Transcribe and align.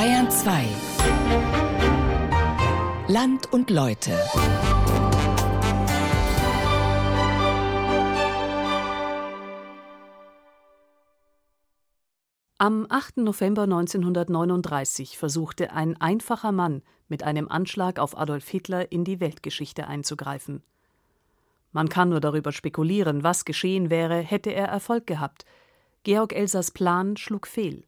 Bayern 0.00 0.30
2 0.30 0.66
Land 3.08 3.52
und 3.52 3.68
Leute 3.68 4.18
Am 12.56 12.86
8. 12.88 13.18
November 13.18 13.64
1939 13.64 15.18
versuchte 15.18 15.74
ein 15.74 16.00
einfacher 16.00 16.52
Mann 16.52 16.80
mit 17.08 17.22
einem 17.22 17.50
Anschlag 17.50 17.98
auf 17.98 18.16
Adolf 18.16 18.48
Hitler 18.48 18.90
in 18.90 19.04
die 19.04 19.20
Weltgeschichte 19.20 19.86
einzugreifen. 19.86 20.62
Man 21.72 21.90
kann 21.90 22.08
nur 22.08 22.20
darüber 22.20 22.52
spekulieren, 22.52 23.22
was 23.22 23.44
geschehen 23.44 23.90
wäre, 23.90 24.16
hätte 24.20 24.48
er 24.48 24.68
Erfolg 24.68 25.06
gehabt. 25.06 25.44
Georg 26.04 26.32
Elsers 26.32 26.70
Plan 26.70 27.18
schlug 27.18 27.46
fehl. 27.46 27.84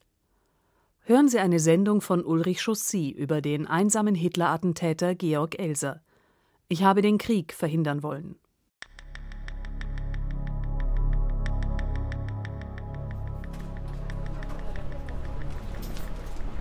Hören 1.04 1.26
Sie 1.26 1.40
eine 1.40 1.58
Sendung 1.58 2.00
von 2.00 2.24
Ulrich 2.24 2.62
Chaussy 2.62 3.10
über 3.10 3.40
den 3.40 3.66
einsamen 3.66 4.14
Hitler-Attentäter 4.14 5.16
Georg 5.16 5.58
Elser. 5.58 6.00
Ich 6.68 6.84
habe 6.84 7.02
den 7.02 7.18
Krieg 7.18 7.52
verhindern 7.52 8.04
wollen. 8.04 8.36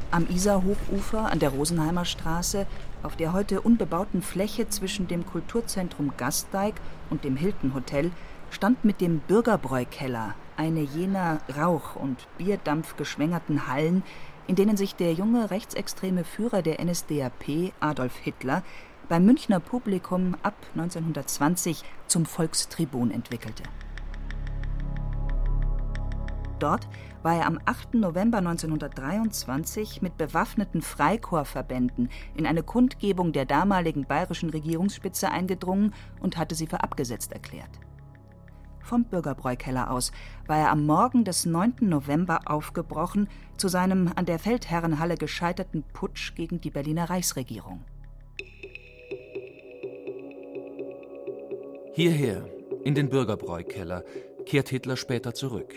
Am 0.09 0.27
Isarhochufer 0.27 1.31
an 1.31 1.37
der 1.37 1.49
Rosenheimer 1.49 2.05
Straße, 2.05 2.65
auf 3.03 3.15
der 3.15 3.33
heute 3.33 3.61
unbebauten 3.61 4.23
Fläche 4.23 4.67
zwischen 4.69 5.07
dem 5.07 5.23
Kulturzentrum 5.23 6.13
Gasteig 6.17 6.73
und 7.11 7.23
dem 7.23 7.35
Hilton 7.35 7.75
Hotel, 7.75 8.09
stand 8.49 8.83
mit 8.83 9.01
dem 9.01 9.19
Bürgerbräukeller 9.19 10.33
eine 10.57 10.81
jener 10.81 11.39
Rauch- 11.57 11.95
und 11.95 12.27
Bierdampf 12.37 12.95
geschwängerten 12.95 13.67
Hallen, 13.67 14.03
in 14.51 14.57
denen 14.57 14.75
sich 14.75 14.97
der 14.97 15.13
junge 15.13 15.49
rechtsextreme 15.49 16.25
Führer 16.25 16.61
der 16.61 16.83
NSDAP, 16.83 17.71
Adolf 17.79 18.17
Hitler, 18.17 18.63
beim 19.07 19.23
Münchner 19.23 19.61
Publikum 19.61 20.35
ab 20.43 20.55
1920 20.75 21.85
zum 22.07 22.25
Volkstribun 22.25 23.11
entwickelte. 23.11 23.63
Dort 26.59 26.89
war 27.23 27.37
er 27.37 27.45
am 27.45 27.59
8. 27.63 27.93
November 27.93 28.39
1923 28.39 30.01
mit 30.01 30.17
bewaffneten 30.17 30.81
Freikorpsverbänden 30.81 32.09
in 32.35 32.45
eine 32.45 32.61
Kundgebung 32.61 33.31
der 33.31 33.45
damaligen 33.45 34.03
bayerischen 34.03 34.49
Regierungsspitze 34.49 35.31
eingedrungen 35.31 35.93
und 36.19 36.35
hatte 36.35 36.55
sie 36.55 36.67
für 36.67 36.83
abgesetzt 36.83 37.31
erklärt. 37.31 37.79
Vom 38.83 39.05
Bürgerbräukeller 39.05 39.91
aus 39.91 40.11
war 40.47 40.57
er 40.57 40.71
am 40.71 40.85
Morgen 40.85 41.23
des 41.23 41.45
9. 41.45 41.75
November 41.81 42.39
aufgebrochen 42.45 43.29
zu 43.57 43.67
seinem 43.67 44.11
an 44.15 44.25
der 44.25 44.39
Feldherrenhalle 44.39 45.15
gescheiterten 45.15 45.83
Putsch 45.93 46.35
gegen 46.35 46.61
die 46.61 46.71
Berliner 46.71 47.09
Reichsregierung. 47.09 47.83
Hierher, 51.93 52.45
in 52.83 52.95
den 52.95 53.09
Bürgerbräukeller, 53.09 54.03
kehrt 54.45 54.69
Hitler 54.69 54.97
später 54.97 55.33
zurück. 55.33 55.73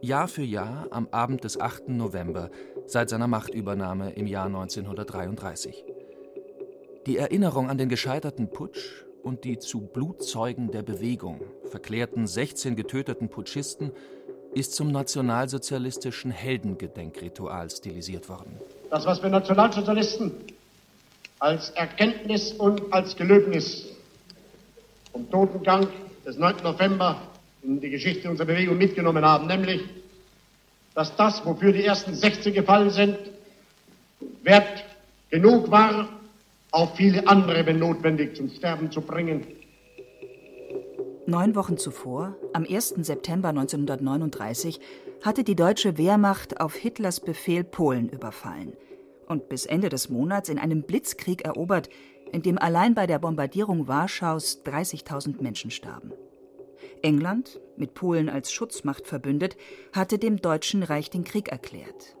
Jahr 0.00 0.28
für 0.28 0.42
Jahr 0.42 0.86
am 0.90 1.08
Abend 1.10 1.42
des 1.42 1.58
8. 1.58 1.88
November 1.88 2.50
seit 2.86 3.10
seiner 3.10 3.26
Machtübernahme 3.26 4.12
im 4.12 4.26
Jahr 4.26 4.46
1933. 4.46 5.84
Die 7.06 7.16
Erinnerung 7.16 7.68
an 7.70 7.78
den 7.78 7.88
gescheiterten 7.88 8.50
Putsch 8.50 9.07
und 9.28 9.44
die 9.44 9.58
zu 9.58 9.80
Blutzeugen 9.80 10.70
der 10.70 10.82
Bewegung 10.82 11.40
verklärten 11.70 12.26
16 12.26 12.76
getöteten 12.76 13.28
Putschisten 13.28 13.92
ist 14.54 14.74
zum 14.74 14.90
nationalsozialistischen 14.90 16.30
Heldengedenkritual 16.30 17.68
stilisiert 17.68 18.30
worden. 18.30 18.58
Das, 18.88 19.04
was 19.04 19.22
wir 19.22 19.28
Nationalsozialisten 19.28 20.32
als 21.40 21.68
Erkenntnis 21.70 22.52
und 22.52 22.90
als 22.90 23.14
Gelöbnis 23.16 23.88
vom 25.12 25.30
Totengang 25.30 25.86
des 26.24 26.38
9. 26.38 26.56
November 26.62 27.20
in 27.62 27.80
die 27.80 27.90
Geschichte 27.90 28.30
unserer 28.30 28.46
Bewegung 28.46 28.78
mitgenommen 28.78 29.24
haben, 29.24 29.46
nämlich, 29.46 29.82
dass 30.94 31.14
das, 31.16 31.44
wofür 31.44 31.72
die 31.72 31.84
ersten 31.84 32.14
16 32.14 32.54
gefallen 32.54 32.90
sind, 32.90 33.18
wert 34.42 34.84
genug 35.28 35.70
war, 35.70 36.08
auch 36.78 36.94
viele 36.94 37.26
andere, 37.26 37.66
wenn 37.66 37.80
notwendig, 37.80 38.36
zum 38.36 38.48
Sterben 38.48 38.90
zu 38.90 39.00
bringen. 39.00 39.46
Neun 41.26 41.56
Wochen 41.56 41.76
zuvor, 41.76 42.36
am 42.52 42.64
1. 42.64 42.94
September 43.00 43.48
1939, 43.48 44.80
hatte 45.22 45.42
die 45.42 45.56
deutsche 45.56 45.98
Wehrmacht 45.98 46.60
auf 46.60 46.74
Hitlers 46.74 47.20
Befehl 47.20 47.64
Polen 47.64 48.08
überfallen 48.08 48.74
und 49.26 49.48
bis 49.48 49.66
Ende 49.66 49.88
des 49.88 50.08
Monats 50.08 50.48
in 50.48 50.58
einem 50.58 50.84
Blitzkrieg 50.84 51.44
erobert, 51.44 51.90
in 52.32 52.42
dem 52.42 52.58
allein 52.58 52.94
bei 52.94 53.06
der 53.06 53.18
Bombardierung 53.18 53.88
Warschaus 53.88 54.62
30.000 54.64 55.42
Menschen 55.42 55.70
starben. 55.70 56.12
England, 57.02 57.60
mit 57.76 57.94
Polen 57.94 58.28
als 58.28 58.52
Schutzmacht 58.52 59.06
verbündet, 59.06 59.56
hatte 59.92 60.18
dem 60.18 60.40
Deutschen 60.40 60.84
Reich 60.84 61.10
den 61.10 61.24
Krieg 61.24 61.48
erklärt, 61.48 62.16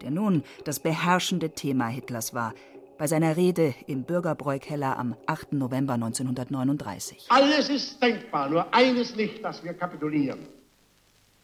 der 0.00 0.12
nun 0.12 0.44
das 0.64 0.78
beherrschende 0.78 1.50
Thema 1.50 1.88
Hitlers 1.88 2.32
war, 2.34 2.54
bei 2.98 3.06
seiner 3.06 3.36
Rede 3.36 3.74
im 3.86 4.04
Bürgerbräukeller 4.04 4.98
am 4.98 5.16
8. 5.26 5.52
November 5.52 5.94
1939. 5.94 7.26
Alles 7.28 7.68
ist 7.68 8.02
denkbar, 8.02 8.48
nur 8.48 8.74
eines 8.74 9.14
nicht, 9.16 9.44
dass 9.44 9.62
wir 9.62 9.74
kapitulieren. 9.74 10.46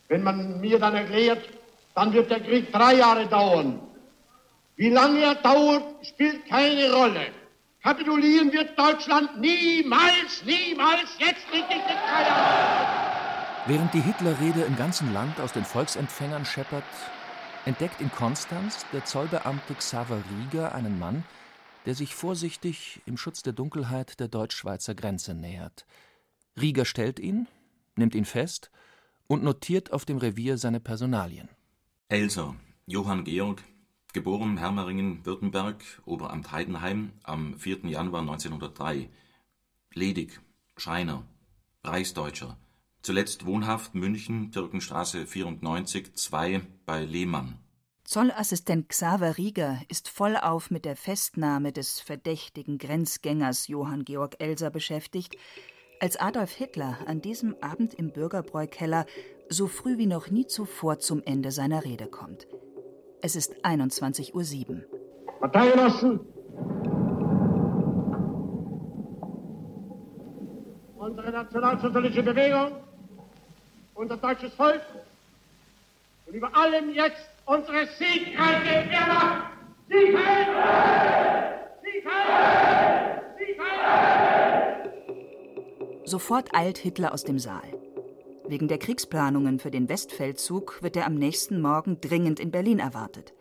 Wenn 0.08 0.22
man 0.22 0.60
mir 0.60 0.78
dann 0.78 0.94
erklärt, 0.94 1.48
dann 1.94 2.12
wird 2.12 2.30
der 2.30 2.40
Krieg 2.40 2.72
drei 2.72 2.94
Jahre 2.94 3.26
dauern. 3.26 3.80
Wie 4.76 4.90
lange 4.90 5.20
er 5.20 5.34
dauert, 5.36 5.84
spielt 6.06 6.46
keine 6.48 6.92
Rolle. 6.92 7.26
Kapitulieren 7.82 8.52
wird 8.52 8.78
Deutschland 8.78 9.40
niemals, 9.40 10.42
niemals. 10.44 11.18
Jetzt 11.18 11.46
richtig 11.52 11.76
nicht 11.76 12.06
keiner. 12.06 13.12
Während 13.66 13.92
die 13.94 14.00
Hitlerrede 14.00 14.62
im 14.62 14.76
ganzen 14.76 15.12
Land 15.12 15.40
aus 15.40 15.52
den 15.52 15.64
Volksempfängern 15.64 16.44
scheppert, 16.44 16.84
entdeckt 17.64 18.00
in 18.00 18.10
Konstanz 18.10 18.84
der 18.92 19.04
Zollbeamte 19.04 19.74
Xaver 19.74 20.18
Rieger 20.30 20.74
einen 20.74 20.98
Mann, 20.98 21.24
der 21.86 21.94
sich 21.94 22.14
vorsichtig 22.14 23.00
im 23.06 23.16
Schutz 23.16 23.42
der 23.42 23.52
Dunkelheit 23.52 24.20
der 24.20 24.28
deutsch-schweizer 24.28 24.94
Grenze 24.94 25.34
nähert. 25.34 25.86
Rieger 26.60 26.84
stellt 26.84 27.18
ihn, 27.18 27.48
nimmt 27.96 28.14
ihn 28.14 28.24
fest 28.24 28.70
und 29.26 29.42
notiert 29.42 29.92
auf 29.92 30.04
dem 30.04 30.18
Revier 30.18 30.58
seine 30.58 30.80
Personalien. 30.80 31.48
Elser, 32.08 32.54
Johann 32.86 33.24
Georg, 33.24 33.62
geboren 34.12 34.58
Hermeringen, 34.58 35.24
Württemberg, 35.24 35.82
Oberamt 36.04 36.52
Heidenheim 36.52 37.12
am 37.22 37.58
4. 37.58 37.86
Januar 37.86 38.20
1903. 38.20 39.08
Ledig, 39.94 40.40
Schreiner, 40.76 41.24
Reichsdeutscher. 41.84 42.58
Zuletzt 43.02 43.46
wohnhaft 43.46 43.94
München, 43.94 44.52
Türkenstraße 44.52 45.26
94 45.26 46.14
2 46.14 46.60
bei 46.86 47.04
Lehmann. 47.04 47.58
Zollassistent 48.12 48.90
Xaver 48.90 49.38
Rieger 49.38 49.80
ist 49.88 50.06
vollauf 50.06 50.70
mit 50.70 50.84
der 50.84 50.96
Festnahme 50.96 51.72
des 51.72 51.98
verdächtigen 51.98 52.76
Grenzgängers 52.76 53.68
Johann 53.68 54.04
Georg 54.04 54.36
Elser 54.38 54.68
beschäftigt, 54.68 55.38
als 55.98 56.18
Adolf 56.18 56.52
Hitler 56.52 56.98
an 57.06 57.22
diesem 57.22 57.56
Abend 57.62 57.94
im 57.94 58.12
Bürgerbräukeller 58.12 59.06
so 59.48 59.66
früh 59.66 59.96
wie 59.96 60.04
noch 60.04 60.28
nie 60.28 60.46
zuvor 60.46 60.98
zum 60.98 61.22
Ende 61.24 61.52
seiner 61.52 61.86
Rede 61.86 62.06
kommt. 62.06 62.46
Es 63.22 63.34
ist 63.34 63.64
21.07 63.64 64.68
Uhr. 64.68 64.82
Parteigenossen, 65.40 66.20
unsere 70.96 71.30
nationalsozialistische 71.30 72.22
Bewegung, 72.24 72.72
unser 73.94 74.18
deutsches 74.18 74.52
Volk 74.52 74.82
und 76.26 76.34
über 76.34 76.54
allem 76.54 76.90
jetzt 76.92 77.31
unsere 77.46 77.86
siegreiche 77.86 78.90
Wehrmacht. 78.90 79.52
Sieg 79.88 80.16
heil! 80.16 80.46
Sieg 81.82 82.04
heil! 82.06 83.22
Sieg 83.38 83.58
heil! 83.60 84.92
Sofort 86.04 86.54
eilt 86.54 86.78
Hitler 86.78 87.12
aus 87.12 87.24
dem 87.24 87.38
Saal. 87.38 87.78
Wegen 88.46 88.68
der 88.68 88.78
Kriegsplanungen 88.78 89.58
für 89.58 89.70
den 89.70 89.88
Westfeldzug 89.88 90.82
wird 90.82 90.96
er 90.96 91.06
am 91.06 91.14
nächsten 91.14 91.60
Morgen 91.60 92.00
dringend 92.00 92.40
in 92.40 92.50
Berlin 92.50 92.78
erwartet. 92.80 93.32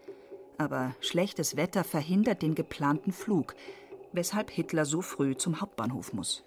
Aber 0.58 0.96
schlechtes 1.02 1.58
Wetter 1.58 1.84
verhindert 1.84 2.42
den 2.42 2.56
geplanten 2.56 3.12
Flug, 3.12 3.56
weshalb 4.14 4.52
Hitler 4.52 4.86
so 4.86 5.02
früh 5.02 5.36
zum 5.36 5.60
Hauptbahnhof 5.60 6.14
muss. 6.14 6.44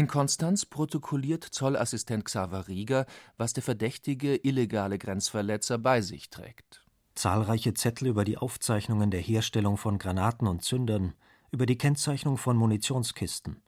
In 0.00 0.06
Konstanz 0.06 0.64
protokolliert 0.64 1.44
Zollassistent 1.44 2.24
Xaver 2.24 2.68
Rieger, 2.68 3.04
was 3.36 3.52
der 3.52 3.62
verdächtige 3.62 4.34
illegale 4.34 4.96
Grenzverletzer 4.96 5.76
bei 5.76 6.00
sich 6.00 6.30
trägt. 6.30 6.86
Zahlreiche 7.14 7.74
Zettel 7.74 8.08
über 8.08 8.24
die 8.24 8.38
Aufzeichnungen 8.38 9.10
der 9.10 9.20
Herstellung 9.20 9.76
von 9.76 9.98
Granaten 9.98 10.48
und 10.48 10.64
Zündern, 10.64 11.12
über 11.50 11.66
die 11.66 11.76
Kennzeichnung 11.76 12.38
von 12.38 12.56
Munitionskisten. 12.56 13.60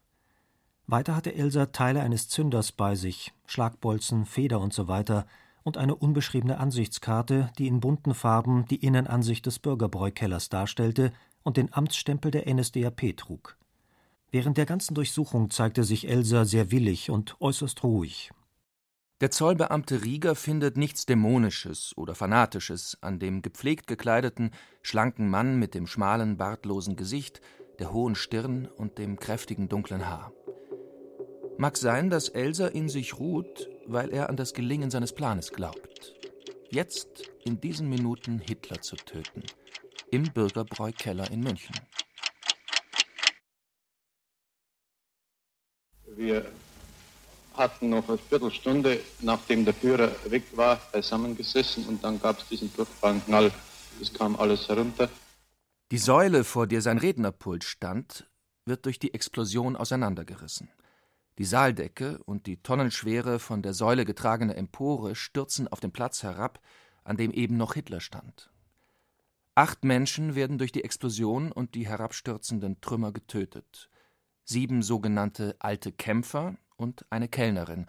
Weiter 0.87 1.15
hatte 1.17 1.35
Elsa 1.35 1.67
Teile 1.67 2.01
eines 2.01 2.31
Zünders 2.31 2.73
bei 2.73 2.95
sich, 2.95 3.35
Schlagbolzen, 3.45 4.25
Feder 4.25 4.63
usw. 4.63 5.05
So 5.07 5.25
und 5.65 5.77
eine 5.77 5.95
unbeschriebene 5.95 6.59
Ansichtskarte, 6.59 7.51
die 7.59 7.67
in 7.67 7.81
bunten 7.81 8.15
Farben 8.15 8.65
die 8.71 8.77
Innenansicht 8.77 9.45
des 9.45 9.59
Bürgerbräukellers 9.59 10.49
darstellte 10.49 11.13
und 11.43 11.59
den 11.59 11.75
Amtsstempel 11.75 12.31
der 12.31 12.51
NSDAP 12.51 13.19
trug. 13.19 13.59
Während 14.33 14.57
der 14.57 14.65
ganzen 14.65 14.95
Durchsuchung 14.95 15.51
zeigte 15.51 15.85
sich 15.85 16.09
Elsa 16.09 16.47
sehr 16.47 16.71
willig 16.71 17.11
und 17.11 17.37
äußerst 17.39 17.85
ruhig. 17.85 18.31
Der 19.21 19.31
Zollbeamte 19.31 20.03
Rieger 20.03 20.35
findet 20.35 20.79
nichts 20.79 21.05
Dämonisches 21.05 21.93
oder 21.99 22.15
Fanatisches 22.15 22.97
an 23.03 23.19
dem 23.19 23.43
gepflegt 23.43 23.87
gekleideten, 23.87 24.51
schlanken 24.81 25.29
Mann 25.29 25.59
mit 25.59 25.75
dem 25.75 25.87
schmalen, 25.87 26.39
bartlosen 26.39 26.97
Gesicht, 26.97 27.43
der 27.79 27.93
hohen 27.93 28.15
Stirn 28.15 28.67
und 28.67 28.97
dem 28.97 29.19
kräftigen, 29.19 29.69
dunklen 29.69 30.09
Haar. 30.09 30.33
Mag 31.59 31.77
sein, 31.77 32.09
dass 32.09 32.31
Elsa 32.31 32.69
in 32.69 32.89
sich 32.89 33.19
ruht, 33.19 33.69
weil 33.87 34.09
er 34.15 34.31
an 34.31 34.37
das 34.37 34.55
Gelingen 34.55 34.91
seines 34.91 35.13
Planes 35.13 35.53
glaubt. 35.53 36.15
Jetzt, 36.71 37.31
in 37.45 37.61
diesen 37.61 37.91
Minuten, 37.91 38.39
Hitler 38.39 38.81
zu 38.81 38.97
töten. 38.97 39.43
Im 40.11 40.25
Bürgerbräu-Keller 40.25 41.31
in 41.31 41.41
München. 41.41 41.75
Wir 46.17 46.47
hatten 47.55 47.91
noch 47.91 48.09
eine 48.09 48.19
Viertelstunde, 48.19 49.01
nachdem 49.21 49.65
der 49.65 49.75
Führer 49.75 50.11
weg 50.27 50.45
war, 50.55 50.81
beisammengesessen 50.93 51.87
und 51.87 52.03
dann 52.03 52.21
gab 52.21 52.39
es 52.39 52.49
diesen 52.49 52.71
furchtbaren 52.71 53.25
Knall. 53.25 53.53
Es 54.01 54.13
kam 54.13 54.37
alles 54.37 54.69
herunter. 54.69 55.09
Die 55.91 55.99
Säule, 55.99 56.45
vor 56.45 56.67
der 56.67 56.81
sein 56.81 56.99
Rednerpult 56.99 57.65
stand, 57.65 58.27
wird 58.65 58.87
durch 58.87 58.99
die 58.99 59.13
Explosion 59.13 59.77
auseinandergerissen. 59.77 60.71
Die 61.39 61.45
Saaldecke 61.45 62.21
und 62.25 62.47
die 62.47 62.63
tonnenschwere, 62.63 63.39
von 63.39 63.63
der 63.63 63.75
Säule 63.75 64.05
getragene 64.05 64.55
Empore 64.55 65.15
stürzen 65.15 65.69
auf 65.69 65.81
den 65.81 65.93
Platz 65.93 66.23
herab, 66.23 66.61
an 67.05 67.17
dem 67.17 67.33
eben 67.33 67.57
noch 67.57 67.75
Hitler 67.75 68.01
stand. 68.01 68.51
Acht 69.55 69.85
Menschen 69.85 70.35
werden 70.35 70.57
durch 70.57 70.73
die 70.73 70.85
Explosion 70.85 71.53
und 71.53 71.75
die 71.75 71.87
herabstürzenden 71.87 72.81
Trümmer 72.81 73.13
getötet. 73.13 73.91
Sieben 74.45 74.83
sogenannte 74.83 75.57
alte 75.59 75.93
Kämpfer 75.93 76.57
und 76.77 77.05
eine 77.11 77.29
Kellnerin. 77.29 77.87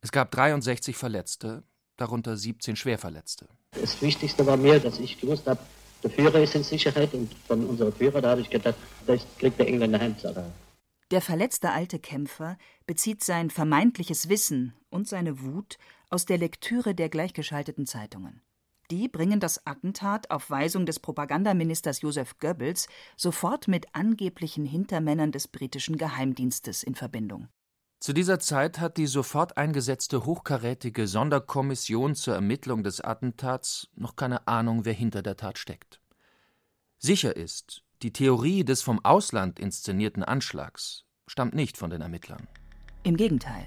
Es 0.00 0.12
gab 0.12 0.30
63 0.30 0.96
Verletzte, 0.96 1.62
darunter 1.96 2.36
17 2.36 2.76
Schwerverletzte. 2.76 3.48
Das 3.72 4.00
Wichtigste 4.02 4.46
war 4.46 4.56
mir, 4.56 4.80
dass 4.80 4.98
ich 4.98 5.20
gewusst 5.20 5.46
habe, 5.46 5.60
der 6.02 6.10
Führer 6.10 6.40
ist 6.40 6.54
in 6.54 6.62
Sicherheit 6.62 7.14
und 7.14 7.32
von 7.46 7.66
unserem 7.66 7.92
Führer, 7.92 8.20
da 8.20 8.30
habe 8.30 8.40
ich 8.40 8.50
gedacht, 8.50 8.76
das 9.06 9.26
kriegt 9.38 9.58
der 9.58 9.68
Engländer 9.68 9.98
Heimsache. 9.98 10.52
Der 11.10 11.20
verletzte 11.20 11.70
alte 11.70 11.98
Kämpfer 11.98 12.58
bezieht 12.86 13.22
sein 13.22 13.50
vermeintliches 13.50 14.28
Wissen 14.28 14.74
und 14.90 15.08
seine 15.08 15.40
Wut 15.40 15.78
aus 16.10 16.26
der 16.26 16.38
Lektüre 16.38 16.94
der 16.94 17.08
gleichgeschalteten 17.08 17.86
Zeitungen. 17.86 18.42
Die 18.90 19.08
bringen 19.08 19.40
das 19.40 19.66
Attentat 19.66 20.30
auf 20.30 20.48
Weisung 20.50 20.86
des 20.86 21.00
Propagandaministers 21.00 22.02
Joseph 22.02 22.38
Goebbels 22.38 22.88
sofort 23.16 23.66
mit 23.66 23.86
angeblichen 23.94 24.64
Hintermännern 24.64 25.32
des 25.32 25.48
britischen 25.48 25.96
Geheimdienstes 25.96 26.82
in 26.82 26.94
Verbindung. 26.94 27.48
Zu 27.98 28.12
dieser 28.12 28.38
Zeit 28.38 28.78
hat 28.78 28.98
die 28.98 29.06
sofort 29.06 29.56
eingesetzte 29.56 30.24
hochkarätige 30.24 31.08
Sonderkommission 31.08 32.14
zur 32.14 32.34
Ermittlung 32.34 32.84
des 32.84 33.00
Attentats 33.00 33.88
noch 33.96 34.14
keine 34.14 34.46
Ahnung, 34.46 34.84
wer 34.84 34.92
hinter 34.92 35.22
der 35.22 35.36
Tat 35.36 35.58
steckt. 35.58 36.00
Sicher 36.98 37.34
ist, 37.34 37.82
die 38.02 38.12
Theorie 38.12 38.64
des 38.64 38.82
vom 38.82 39.04
Ausland 39.04 39.58
inszenierten 39.58 40.22
Anschlags 40.22 41.04
stammt 41.26 41.54
nicht 41.54 41.76
von 41.76 41.90
den 41.90 42.02
Ermittlern. 42.02 42.46
Im 43.02 43.16
Gegenteil. 43.16 43.66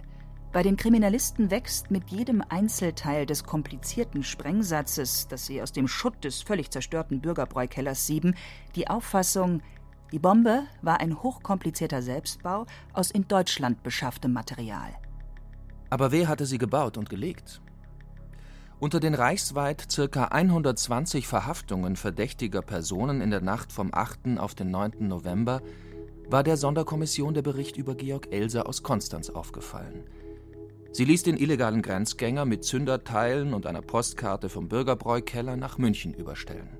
Bei 0.51 0.63
den 0.63 0.77
Kriminalisten 0.77 1.51
wächst 1.51 1.91
mit 1.91 2.09
jedem 2.09 2.43
Einzelteil 2.49 3.27
des 3.27 3.43
komplizierten 3.43 4.23
Sprengsatzes, 4.23 5.27
das 5.27 5.45
sie 5.45 5.61
aus 5.61 5.71
dem 5.71 5.87
Schutt 5.87 6.23
des 6.23 6.41
völlig 6.41 6.71
zerstörten 6.71 7.21
Bürgerbräukellers 7.21 8.07
sieben, 8.07 8.33
die 8.75 8.87
Auffassung, 8.87 9.61
die 10.11 10.17
Bombe 10.17 10.63
war 10.81 11.01
ein 11.01 11.21
hochkomplizierter 11.21 12.01
Selbstbau 12.01 12.65
aus 12.93 13.11
in 13.11 13.27
Deutschland 13.27 13.83
beschafftem 13.83 14.33
Material. 14.33 14.89
Aber 15.91 16.11
wer 16.11 16.27
hatte 16.27 16.47
sie 16.47 16.57
gebaut 16.57 16.97
und 16.97 17.11
gelegt? 17.11 17.61
Unter 18.79 18.99
den 18.99 19.13
reichsweit 19.13 19.87
ca. 20.11 20.23
120 20.25 21.27
Verhaftungen 21.27 21.95
verdächtiger 21.95 22.63
Personen 22.63 23.21
in 23.21 23.29
der 23.29 23.41
Nacht 23.41 23.71
vom 23.71 23.93
8. 23.93 24.39
auf 24.39 24.55
den 24.55 24.71
9. 24.71 25.07
November 25.07 25.61
war 26.27 26.43
der 26.43 26.57
Sonderkommission 26.57 27.35
der 27.35 27.41
Bericht 27.43 27.77
über 27.77 27.93
Georg 27.93 28.31
Elser 28.31 28.67
aus 28.67 28.81
Konstanz 28.81 29.29
aufgefallen. 29.29 30.05
Sie 30.91 31.05
ließ 31.05 31.23
den 31.23 31.37
illegalen 31.37 31.81
Grenzgänger 31.81 32.45
mit 32.45 32.63
Zünderteilen 32.63 33.53
und 33.53 33.65
einer 33.67 33.81
Postkarte 33.81 34.49
vom 34.49 34.67
Bürgerbräukeller 34.67 35.55
nach 35.55 35.77
München 35.77 36.13
überstellen. 36.13 36.77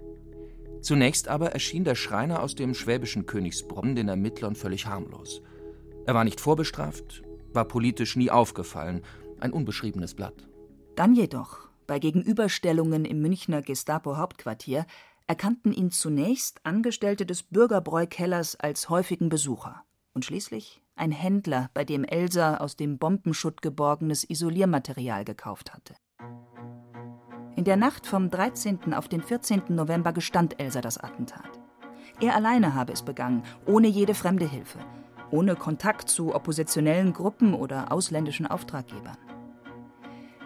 Zunächst 0.82 1.28
aber 1.28 1.52
erschien 1.52 1.84
der 1.84 1.96
Schreiner 1.96 2.42
aus 2.42 2.56
dem 2.56 2.74
schwäbischen 2.74 3.26
Königsbrunn 3.26 3.96
den 3.96 4.08
Ermittlern 4.08 4.56
völlig 4.56 4.88
harmlos. 4.88 5.42
Er 6.06 6.16
war 6.16 6.24
nicht 6.24 6.42
vorbestraft, 6.42 7.24
war 7.54 7.66
politisch 7.66 8.16
nie 8.16 8.32
aufgefallen, 8.32 9.04
ein 9.40 9.52
unbeschriebenes 9.52 10.16
Blatt. 10.16 10.48
Dann 10.96 11.14
jedoch, 11.14 11.70
bei 11.86 12.00
Gegenüberstellungen 12.00 13.06
im 13.06 13.22
Münchner 13.22 13.62
Gestapo-Hauptquartier, 13.62 14.86
erkannten 15.28 15.72
ihn 15.72 15.92
zunächst 15.92 16.66
Angestellte 16.66 17.26
des 17.26 17.44
Bürgerbräukellers 17.44 18.56
als 18.56 18.90
häufigen 18.90 19.30
Besucher 19.30 19.84
und 20.14 20.26
schließlich 20.26 20.82
ein 21.00 21.12
Händler, 21.12 21.69
bei 21.74 21.86
dem 21.86 22.04
Elsa 22.04 22.57
aus 22.57 22.75
dem 22.75 22.98
Bombenschutt 22.98 23.62
geborgenes 23.62 24.30
Isoliermaterial 24.30 25.25
gekauft 25.25 25.74
hatte. 25.74 25.96
In 27.56 27.63
der 27.63 27.78
Nacht 27.78 28.06
vom 28.06 28.30
13. 28.30 28.94
auf 28.94 29.07
den 29.07 29.22
14. 29.22 29.63
November 29.69 30.13
gestand 30.13 30.60
Elsa 30.60 30.81
das 30.81 30.98
Attentat. 30.98 31.60
Er 32.22 32.36
alleine 32.36 32.74
habe 32.74 32.94
es 32.94 33.01
begangen, 33.01 33.44
ohne 33.66 33.88
jede 33.88 34.13
fremde 34.13 34.46
Hilfe, 34.46 34.80
ohne 35.31 35.56
Kontakt 35.56 36.10
zu 36.10 36.36
oppositionellen 36.36 37.13
Gruppen 37.13 37.54
oder 37.54 37.92
ausländischen 37.92 38.48
Auftraggebern. 38.48 39.18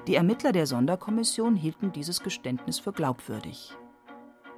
Die 0.07 0.15
Ermittler 0.15 0.51
der 0.51 0.67
Sonderkommission 0.67 1.55
hielten 1.55 1.91
dieses 1.91 2.21
Geständnis 2.21 2.79
für 2.79 2.91
glaubwürdig. 2.91 3.75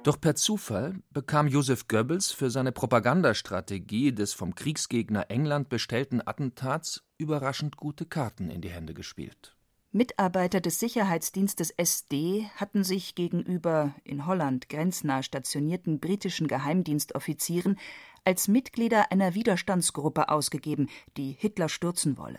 Doch 0.06 0.20
per 0.20 0.36
Zufall 0.36 1.00
bekam 1.10 1.48
Joseph 1.48 1.88
Goebbels 1.88 2.30
für 2.30 2.48
seine 2.48 2.70
Propagandastrategie 2.70 4.12
des 4.12 4.34
vom 4.34 4.54
Kriegsgegner 4.54 5.32
England 5.32 5.68
bestellten 5.68 6.22
Attentats 6.24 7.02
überraschend 7.18 7.76
gute 7.76 8.06
Karten 8.06 8.48
in 8.48 8.60
die 8.60 8.68
Hände 8.68 8.94
gespielt. 8.94 9.56
Mitarbeiter 9.90 10.60
des 10.60 10.78
Sicherheitsdienstes 10.78 11.72
SD 11.72 12.48
hatten 12.54 12.84
sich 12.84 13.16
gegenüber 13.16 13.96
in 14.04 14.26
Holland 14.26 14.68
grenznah 14.68 15.24
stationierten 15.24 15.98
britischen 15.98 16.46
Geheimdienstoffizieren 16.46 17.76
als 18.22 18.46
Mitglieder 18.46 19.10
einer 19.10 19.34
Widerstandsgruppe 19.34 20.28
ausgegeben, 20.28 20.88
die 21.16 21.32
Hitler 21.32 21.68
stürzen 21.68 22.16
wolle. 22.16 22.38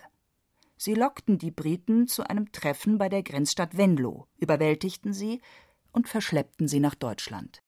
Sie 0.78 0.94
lockten 0.94 1.38
die 1.38 1.52
Briten 1.52 2.08
zu 2.08 2.24
einem 2.30 2.50
Treffen 2.54 2.98
bei 2.98 3.10
der 3.10 3.24
Grenzstadt 3.24 3.76
Venlo, 3.76 4.30
überwältigten 4.38 5.12
sie 5.12 5.42
und 5.92 6.08
verschleppten 6.08 6.68
sie 6.68 6.80
nach 6.80 6.96
Deutschland. 6.96 7.64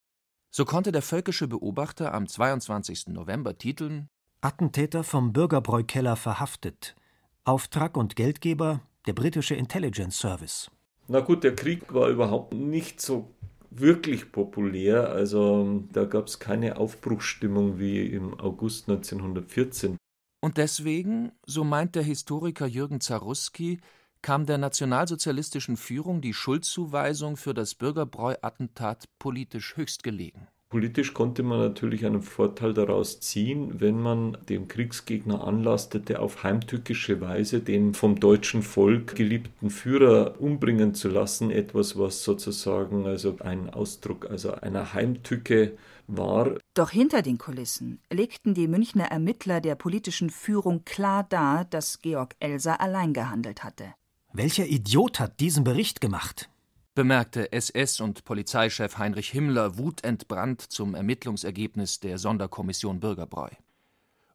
So 0.51 0.65
konnte 0.65 0.91
der 0.91 1.03
völkische 1.03 1.47
Beobachter 1.47 2.13
am 2.13 2.27
22. 2.27 3.07
November 3.09 3.57
titeln 3.57 4.09
Attentäter 4.41 5.03
vom 5.03 5.33
Bürgerbräukeller 5.33 6.15
verhaftet. 6.15 6.95
Auftrag 7.43 7.97
und 7.97 8.15
Geldgeber 8.15 8.81
der 9.05 9.13
britische 9.13 9.53
Intelligence 9.53 10.17
Service. 10.17 10.71
Na 11.07 11.19
gut, 11.19 11.43
der 11.43 11.55
Krieg 11.55 11.93
war 11.93 12.07
überhaupt 12.09 12.53
nicht 12.53 13.01
so 13.01 13.29
wirklich 13.69 14.31
populär. 14.31 15.09
Also 15.09 15.83
da 15.91 16.05
gab 16.05 16.27
es 16.27 16.39
keine 16.39 16.77
Aufbruchsstimmung 16.77 17.79
wie 17.79 18.05
im 18.05 18.39
August 18.39 18.89
1914. 18.89 19.97
Und 20.41 20.57
deswegen, 20.57 21.31
so 21.45 21.63
meint 21.63 21.95
der 21.95 22.03
Historiker 22.03 22.65
Jürgen 22.65 23.01
Zaruski, 23.01 23.81
kam 24.21 24.45
der 24.45 24.57
nationalsozialistischen 24.57 25.77
Führung 25.77 26.21
die 26.21 26.33
Schuldzuweisung 26.33 27.37
für 27.37 27.53
das 27.53 27.75
Bürgerbräu-Attentat 27.75 29.05
politisch 29.19 29.77
höchst 29.77 30.03
gelegen. 30.03 30.47
Politisch 30.69 31.15
konnte 31.15 31.41
man 31.41 31.57
natürlich 31.57 32.05
einen 32.05 32.21
Vorteil 32.21 32.75
daraus 32.75 33.19
ziehen, 33.19 33.81
wenn 33.81 33.99
man 33.99 34.37
dem 34.49 34.67
Kriegsgegner 34.67 35.43
anlastete, 35.43 36.19
auf 36.19 36.43
heimtückische 36.43 37.19
Weise 37.21 37.61
den 37.61 37.95
vom 37.95 38.19
deutschen 38.19 38.61
Volk 38.61 39.15
geliebten 39.15 39.71
Führer 39.71 40.39
umbringen 40.39 40.93
zu 40.93 41.09
lassen. 41.09 41.49
Etwas, 41.49 41.97
was 41.97 42.23
sozusagen 42.23 43.07
also 43.07 43.37
ein 43.39 43.71
Ausdruck 43.71 44.29
also 44.29 44.53
einer 44.53 44.93
Heimtücke 44.93 45.75
war. 46.05 46.55
Doch 46.75 46.91
hinter 46.91 47.23
den 47.23 47.39
Kulissen 47.39 47.99
legten 48.11 48.53
die 48.53 48.67
Münchner 48.67 49.05
Ermittler 49.05 49.61
der 49.61 49.73
politischen 49.73 50.29
Führung 50.29 50.85
klar 50.85 51.25
dar, 51.27 51.65
dass 51.65 52.01
Georg 52.01 52.35
Elser 52.39 52.79
allein 52.79 53.13
gehandelt 53.13 53.63
hatte. 53.63 53.95
Welcher 54.31 54.67
Idiot 54.67 55.19
hat 55.19 55.39
diesen 55.39 55.63
Bericht 55.63 56.01
gemacht? 56.01 56.49
bemerkte 56.93 57.51
SS- 57.51 57.99
und 57.99 58.25
Polizeichef 58.25 58.99
Heinrich 58.99 59.29
Himmler 59.29 59.79
wutentbrannt 59.79 60.61
zum 60.61 60.93
Ermittlungsergebnis 60.93 61.99
der 61.99 62.19
Sonderkommission 62.19 62.99
Bürgerbräu. 62.99 63.49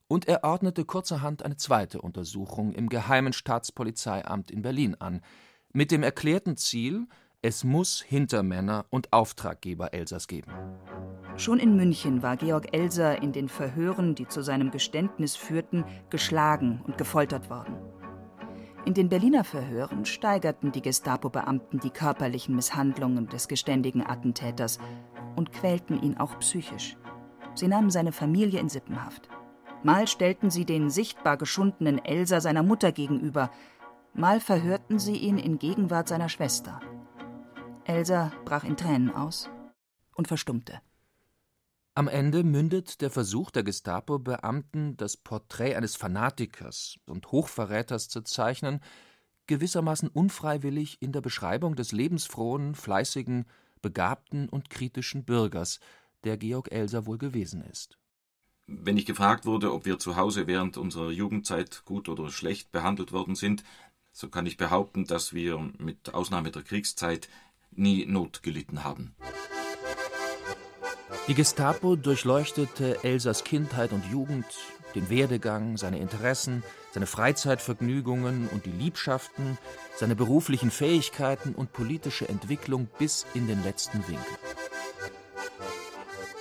Und 0.09 0.27
er 0.27 0.43
ordnete 0.43 0.83
kurzerhand 0.83 1.43
eine 1.43 1.55
zweite 1.55 2.01
Untersuchung 2.01 2.73
im 2.73 2.89
Geheimen 2.89 3.31
Staatspolizeiamt 3.31 4.51
in 4.51 4.63
Berlin 4.63 4.95
an, 4.95 5.21
mit 5.71 5.91
dem 5.91 6.03
erklärten 6.03 6.57
Ziel, 6.57 7.07
es 7.41 7.63
muss 7.63 8.01
Hintermänner 8.01 8.85
und 8.89 9.13
Auftraggeber 9.13 9.93
Elsers 9.93 10.27
geben. 10.27 10.51
Schon 11.37 11.59
in 11.59 11.77
München 11.77 12.21
war 12.21 12.35
Georg 12.35 12.73
Elser 12.73 13.21
in 13.21 13.31
den 13.31 13.47
Verhören, 13.47 14.15
die 14.15 14.27
zu 14.27 14.41
seinem 14.41 14.71
Geständnis 14.71 15.37
führten, 15.37 15.85
geschlagen 16.09 16.81
und 16.85 16.97
gefoltert 16.97 17.49
worden. 17.49 17.75
In 18.85 18.93
den 18.93 19.09
Berliner 19.09 19.43
Verhören 19.43 20.05
steigerten 20.05 20.71
die 20.71 20.81
Gestapo-Beamten 20.83 21.79
die 21.79 21.89
körperlichen 21.89 22.55
Misshandlungen 22.55 23.27
des 23.27 23.47
geständigen 23.47 24.05
Attentäters 24.05 24.77
und 25.35 25.51
quälten 25.51 25.99
ihn 26.03 26.17
auch 26.17 26.37
psychisch. 26.37 26.95
Sie 27.55 27.67
nahmen 27.67 27.89
seine 27.89 28.11
Familie 28.11 28.59
in 28.59 28.69
Sippenhaft. 28.69 29.27
Mal 29.81 30.07
stellten 30.07 30.51
sie 30.51 30.65
den 30.65 30.91
sichtbar 30.91 31.35
geschundenen 31.35 32.03
Elser 32.03 32.41
seiner 32.41 32.61
Mutter 32.61 32.91
gegenüber, 32.91 33.49
mal 34.13 34.39
verhörten 34.39 34.99
sie 34.99 35.17
ihn 35.17 35.39
in 35.39 35.57
Gegenwart 35.57 36.07
seiner 36.07 36.29
Schwester. 36.29 36.79
Elsa 37.85 38.31
brach 38.45 38.63
in 38.63 38.77
Tränen 38.77 39.13
aus 39.13 39.49
und 40.15 40.27
verstummte. 40.27 40.79
Am 41.97 42.09
Ende 42.09 42.43
mündet 42.43 42.99
der 42.99 43.09
Versuch 43.09 43.51
der 43.51 43.63
Gestapo-Beamten, 43.63 44.97
das 44.97 45.15
Porträt 45.15 45.75
eines 45.75 45.95
Fanatikers 45.95 46.97
und 47.05 47.31
Hochverräters 47.31 48.09
zu 48.09 48.21
zeichnen, 48.21 48.81
gewissermaßen 49.47 50.09
unfreiwillig 50.09 51.01
in 51.01 51.13
der 51.13 51.21
Beschreibung 51.21 51.77
des 51.77 51.93
lebensfrohen, 51.93 52.75
fleißigen, 52.75 53.45
begabten 53.81 54.49
und 54.49 54.69
kritischen 54.69 55.23
Bürgers, 55.23 55.79
der 56.25 56.35
Georg 56.35 56.69
Elser 56.69 57.05
wohl 57.05 57.17
gewesen 57.17 57.61
ist. 57.61 57.97
Wenn 58.67 58.97
ich 58.97 59.05
gefragt 59.05 59.45
wurde, 59.45 59.71
ob 59.71 59.85
wir 59.85 59.97
zu 59.97 60.17
Hause 60.17 60.47
während 60.47 60.75
unserer 60.75 61.11
Jugendzeit 61.11 61.85
gut 61.85 62.09
oder 62.09 62.29
schlecht 62.29 62.73
behandelt 62.73 63.13
worden 63.13 63.35
sind, 63.35 63.63
so 64.11 64.27
kann 64.27 64.45
ich 64.45 64.57
behaupten, 64.57 65.05
dass 65.05 65.33
wir 65.33 65.59
mit 65.77 66.13
Ausnahme 66.13 66.51
der 66.51 66.63
Kriegszeit 66.63 67.29
nie 67.71 68.05
Not 68.05 68.43
gelitten 68.43 68.83
haben. 68.83 69.15
Die 71.27 71.33
Gestapo 71.33 71.95
durchleuchtete 71.95 73.03
Elsers 73.03 73.43
Kindheit 73.43 73.93
und 73.93 74.05
Jugend, 74.11 74.45
den 74.93 75.09
Werdegang, 75.09 75.75
seine 75.75 75.97
Interessen, 75.97 76.61
seine 76.91 77.07
Freizeitvergnügungen 77.07 78.47
und 78.49 78.67
die 78.67 78.71
Liebschaften, 78.71 79.57
seine 79.95 80.15
beruflichen 80.15 80.69
Fähigkeiten 80.69 81.55
und 81.55 81.73
politische 81.73 82.29
Entwicklung 82.29 82.87
bis 82.99 83.25
in 83.33 83.47
den 83.47 83.63
letzten 83.63 84.07
Winkel. 84.07 84.37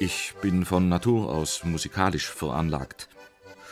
Ich 0.01 0.35
bin 0.43 0.67
von 0.67 0.91
Natur 0.91 1.33
aus 1.33 1.65
musikalisch 1.65 2.29
veranlagt. 2.29 3.09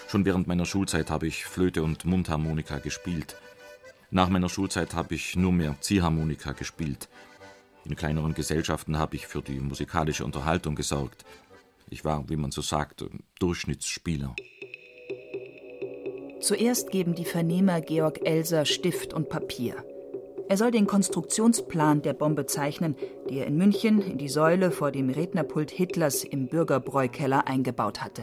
Schon 0.09 0.25
während 0.25 0.47
meiner 0.47 0.65
Schulzeit 0.65 1.11
habe 1.11 1.27
ich 1.27 1.45
Flöte 1.45 1.83
und 1.83 2.07
Mundharmonika 2.07 2.79
gespielt. 2.79 3.37
Nach 4.11 4.31
meiner 4.31 4.49
Schulzeit 4.49 4.95
habe 4.95 5.15
ich 5.15 5.37
nur 5.37 5.53
mehr 5.53 5.77
Ziehharmonika 5.81 6.53
gespielt. 6.53 7.11
In 7.85 7.97
kleineren 7.97 8.35
Gesellschaften 8.35 8.99
habe 8.99 9.17
ich 9.17 9.27
für 9.27 9.43
die 9.43 9.59
musikalische 9.61 10.25
Unterhaltung 10.25 10.75
gesorgt. 10.75 11.25
Ich 11.91 12.05
war, 12.05 12.29
wie 12.29 12.37
man 12.37 12.53
so 12.53 12.63
sagt, 12.63 13.05
Durchschnittsspieler. 13.39 14.35
Zuerst 16.41 16.91
geben 16.91 17.15
die 17.15 17.25
Vernehmer 17.25 17.81
Georg 17.81 18.27
Elser 18.27 18.65
Stift 18.65 19.13
und 19.13 19.29
Papier. 19.29 19.85
Er 20.49 20.57
soll 20.57 20.71
den 20.71 20.87
Konstruktionsplan 20.87 22.03
der 22.03 22.15
Bombe 22.15 22.47
zeichnen, 22.47 22.97
die 23.31 23.39
er 23.39 23.47
in 23.47 23.57
München 23.57 24.01
in 24.03 24.19
die 24.19 24.29
Säule 24.29 24.71
vor 24.71 24.91
dem 24.91 25.09
Rednerpult 25.09 25.71
Hitlers 25.71 26.25
im 26.25 26.49
Bürgerbräukeller 26.49 27.47
eingebaut 27.47 28.03
hatte. 28.03 28.23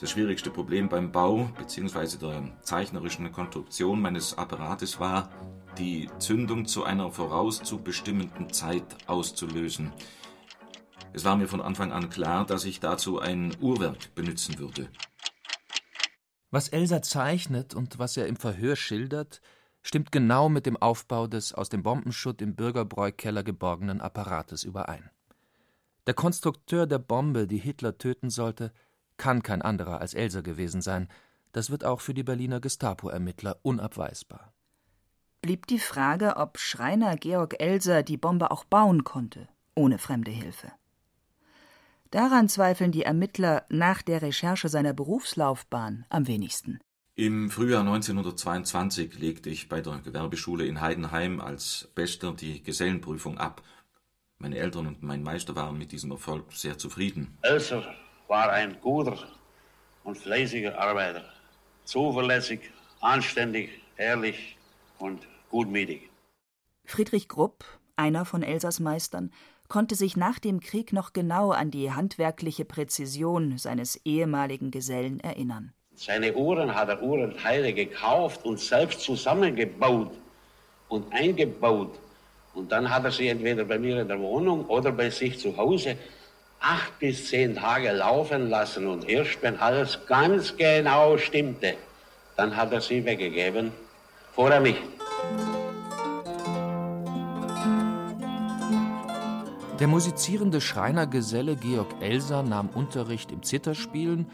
Das 0.00 0.10
schwierigste 0.10 0.50
Problem 0.50 0.88
beim 0.88 1.12
Bau 1.12 1.50
bzw. 1.58 2.16
der 2.16 2.42
zeichnerischen 2.62 3.30
Konstruktion 3.32 4.00
meines 4.00 4.36
Apparates 4.36 4.98
war, 4.98 5.30
die 5.80 6.10
Zündung 6.18 6.66
zu 6.66 6.84
einer 6.84 7.10
vorauszubestimmenden 7.10 8.52
Zeit 8.52 8.84
auszulösen. 9.06 9.90
Es 11.14 11.24
war 11.24 11.36
mir 11.36 11.48
von 11.48 11.62
Anfang 11.62 11.90
an 11.90 12.10
klar, 12.10 12.44
dass 12.44 12.66
ich 12.66 12.80
dazu 12.80 13.18
ein 13.18 13.56
Uhrwerk 13.60 14.14
benutzen 14.14 14.58
würde. 14.58 14.90
Was 16.50 16.68
Elsa 16.68 17.00
zeichnet 17.00 17.74
und 17.74 17.98
was 17.98 18.18
er 18.18 18.26
im 18.26 18.36
Verhör 18.36 18.76
schildert, 18.76 19.40
stimmt 19.82 20.12
genau 20.12 20.50
mit 20.50 20.66
dem 20.66 20.76
Aufbau 20.76 21.26
des 21.26 21.54
aus 21.54 21.70
dem 21.70 21.82
Bombenschutt 21.82 22.42
im 22.42 22.54
Bürgerbräukeller 22.56 23.42
geborgenen 23.42 24.02
Apparates 24.02 24.64
überein. 24.64 25.10
Der 26.06 26.14
Konstrukteur 26.14 26.86
der 26.86 26.98
Bombe, 26.98 27.46
die 27.46 27.58
Hitler 27.58 27.96
töten 27.96 28.28
sollte, 28.28 28.72
kann 29.16 29.42
kein 29.42 29.62
anderer 29.62 30.00
als 30.00 30.12
Elsa 30.12 30.42
gewesen 30.42 30.82
sein. 30.82 31.08
Das 31.52 31.70
wird 31.70 31.84
auch 31.84 32.00
für 32.00 32.12
die 32.12 32.22
Berliner 32.22 32.60
Gestapo-Ermittler 32.60 33.58
unabweisbar 33.62 34.52
blieb 35.40 35.66
die 35.66 35.78
Frage, 35.78 36.36
ob 36.36 36.58
Schreiner 36.58 37.16
Georg 37.16 37.60
Elser 37.60 38.02
die 38.02 38.16
Bombe 38.16 38.50
auch 38.50 38.64
bauen 38.64 39.04
konnte, 39.04 39.48
ohne 39.74 39.98
fremde 39.98 40.30
Hilfe. 40.30 40.72
Daran 42.10 42.48
zweifeln 42.48 42.90
die 42.90 43.04
Ermittler 43.04 43.64
nach 43.68 44.02
der 44.02 44.20
Recherche 44.22 44.68
seiner 44.68 44.92
Berufslaufbahn 44.92 46.06
am 46.08 46.26
wenigsten. 46.26 46.80
Im 47.14 47.50
Frühjahr 47.50 47.80
1922 47.80 49.18
legte 49.18 49.50
ich 49.50 49.68
bei 49.68 49.80
der 49.80 49.98
Gewerbeschule 49.98 50.66
in 50.66 50.80
Heidenheim 50.80 51.40
als 51.40 51.90
Bester 51.94 52.32
die 52.32 52.62
Gesellenprüfung 52.62 53.38
ab. 53.38 53.62
Meine 54.38 54.56
Eltern 54.56 54.86
und 54.86 55.02
mein 55.02 55.22
Meister 55.22 55.54
waren 55.54 55.76
mit 55.76 55.92
diesem 55.92 56.10
Erfolg 56.10 56.52
sehr 56.52 56.78
zufrieden. 56.78 57.36
Elser 57.42 57.84
war 58.26 58.50
ein 58.50 58.80
guter 58.80 59.18
und 60.02 60.16
fleißiger 60.16 60.78
Arbeiter. 60.78 61.24
Zuverlässig, 61.84 62.72
anständig, 63.00 63.70
ehrlich 63.96 64.56
und 65.00 65.26
gutmütig. 65.50 66.10
Friedrich 66.84 67.28
Grupp, 67.28 67.64
einer 67.96 68.24
von 68.24 68.42
Elsers 68.42 68.80
Meistern, 68.80 69.30
konnte 69.68 69.94
sich 69.94 70.16
nach 70.16 70.38
dem 70.38 70.60
Krieg 70.60 70.92
noch 70.92 71.12
genau 71.12 71.50
an 71.50 71.70
die 71.70 71.92
handwerkliche 71.92 72.64
Präzision 72.64 73.56
seines 73.58 74.00
ehemaligen 74.04 74.70
Gesellen 74.70 75.20
erinnern. 75.20 75.72
Seine 75.94 76.34
Uhren 76.34 76.74
hat 76.74 76.88
er 76.88 77.02
Uhrenteile 77.02 77.72
gekauft 77.72 78.44
und 78.44 78.58
selbst 78.58 79.00
zusammengebaut 79.00 80.12
und 80.88 81.12
eingebaut. 81.12 81.98
Und 82.54 82.72
dann 82.72 82.90
hat 82.90 83.04
er 83.04 83.12
sie 83.12 83.28
entweder 83.28 83.64
bei 83.64 83.78
mir 83.78 84.00
in 84.00 84.08
der 84.08 84.18
Wohnung 84.18 84.66
oder 84.66 84.90
bei 84.90 85.10
sich 85.10 85.38
zu 85.38 85.56
Hause 85.56 85.96
acht 86.58 86.98
bis 86.98 87.28
zehn 87.28 87.54
Tage 87.54 87.92
laufen 87.92 88.50
lassen. 88.50 88.86
Und 88.88 89.08
erst 89.08 89.40
wenn 89.42 89.56
alles 89.58 89.98
ganz 90.06 90.56
genau 90.56 91.16
stimmte, 91.16 91.74
dann 92.36 92.56
hat 92.56 92.72
er 92.72 92.80
sie 92.80 93.04
weggegeben 93.04 93.72
vor 94.32 94.60
mich. 94.60 94.76
Der 99.78 99.88
musizierende 99.88 100.60
Schreinergeselle 100.60 101.56
Georg 101.56 101.88
Elser 102.00 102.42
nahm 102.42 102.68
Unterricht 102.68 103.32
im 103.32 103.42
Zitherspielen 103.42 104.26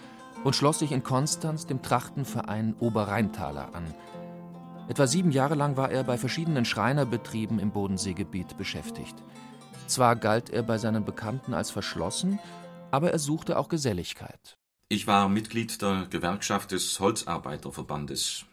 und 0.43 0.57
schloss 0.57 0.81
sich 0.81 0.93
in 0.93 1.05
Konstanz 1.05 1.67
dem 1.67 1.83
Trachtenverein 1.83 2.75
Oberrheintaler 2.81 3.75
an. 3.75 3.95
Etwa 4.89 5.07
sieben 5.07 5.31
Jahre 5.31 5.55
lang 5.55 5.77
war 5.77 5.91
er 5.91 6.05
bei 6.05 6.19
verschiedenen 6.19 6.65
Schreinerbetrieben 6.65 7.59
im 7.59 7.71
Bodenseegebiet 7.71 8.57
beschäftigt. 8.57 9.17
Zwar 9.87 10.17
galt 10.17 10.51
er 10.51 10.63
bei 10.63 10.79
seinen 10.79 11.05
Bekannten 11.05 11.55
als 11.55 11.71
verschlossen, 11.71 12.39
aber 12.91 13.13
er 13.13 13.19
suchte 13.19 13.59
auch 13.59 13.69
Geselligkeit. 13.69 14.59
Ich 14.89 15.07
war 15.07 15.29
Mitglied 15.29 15.81
der 15.83 16.07
Gewerkschaft 16.11 16.73
des 16.73 16.99
Holzarbeiterverbandes. 17.01 18.47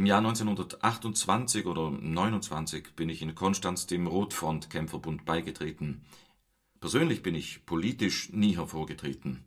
Im 0.00 0.06
Jahr 0.06 0.24
1928 0.24 1.66
oder 1.66 1.90
29 1.90 2.96
bin 2.96 3.10
ich 3.10 3.20
in 3.20 3.34
Konstanz 3.34 3.86
dem 3.86 4.06
Rotfront-Kämpferbund 4.06 5.26
beigetreten. 5.26 6.00
Persönlich 6.80 7.22
bin 7.22 7.34
ich 7.34 7.66
politisch 7.66 8.32
nie 8.32 8.56
hervorgetreten. 8.56 9.44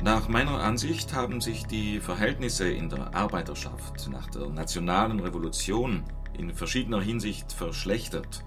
Nach 0.00 0.28
meiner 0.28 0.62
Ansicht 0.62 1.12
haben 1.12 1.40
sich 1.40 1.64
die 1.64 1.98
Verhältnisse 1.98 2.70
in 2.70 2.88
der 2.88 3.16
Arbeiterschaft 3.16 4.08
nach 4.12 4.30
der 4.30 4.48
nationalen 4.50 5.18
Revolution 5.18 6.04
in 6.38 6.54
verschiedener 6.54 7.02
Hinsicht 7.02 7.52
verschlechtert. 7.52 8.44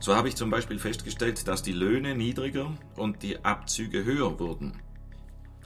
So 0.00 0.14
habe 0.14 0.28
ich 0.28 0.36
zum 0.36 0.50
Beispiel 0.50 0.78
festgestellt, 0.78 1.48
dass 1.48 1.62
die 1.62 1.72
Löhne 1.72 2.14
niedriger 2.14 2.76
und 2.96 3.22
die 3.22 3.42
Abzüge 3.42 4.04
höher 4.04 4.38
wurden. 4.38 4.82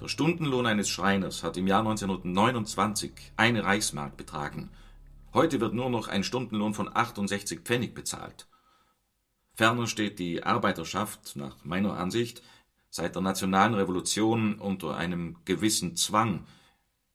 Der 0.01 0.07
Stundenlohn 0.07 0.67
eines 0.67 0.89
Schreiners 0.89 1.43
hat 1.43 1.57
im 1.57 1.67
Jahr 1.67 1.81
1929 1.81 3.11
eine 3.37 3.65
Reichsmark 3.65 4.17
betragen. 4.17 4.71
Heute 5.35 5.61
wird 5.61 5.75
nur 5.75 5.91
noch 5.91 6.07
ein 6.07 6.23
Stundenlohn 6.23 6.73
von 6.73 6.89
68 6.95 7.61
Pfennig 7.65 7.95
bezahlt. 7.95 8.47
Ferner 9.55 9.89
steht 9.89 10.21
die 10.21 10.45
Arbeiterschaft, 10.45 11.35
nach 11.35 11.65
meiner 11.65 11.97
Ansicht, 11.97 12.43
seit 12.91 13.17
der 13.17 13.23
nationalen 13.23 13.75
Revolution 13.75 14.61
unter 14.61 14.97
einem 14.97 15.37
gewissen 15.45 15.97
Zwang. 15.97 16.47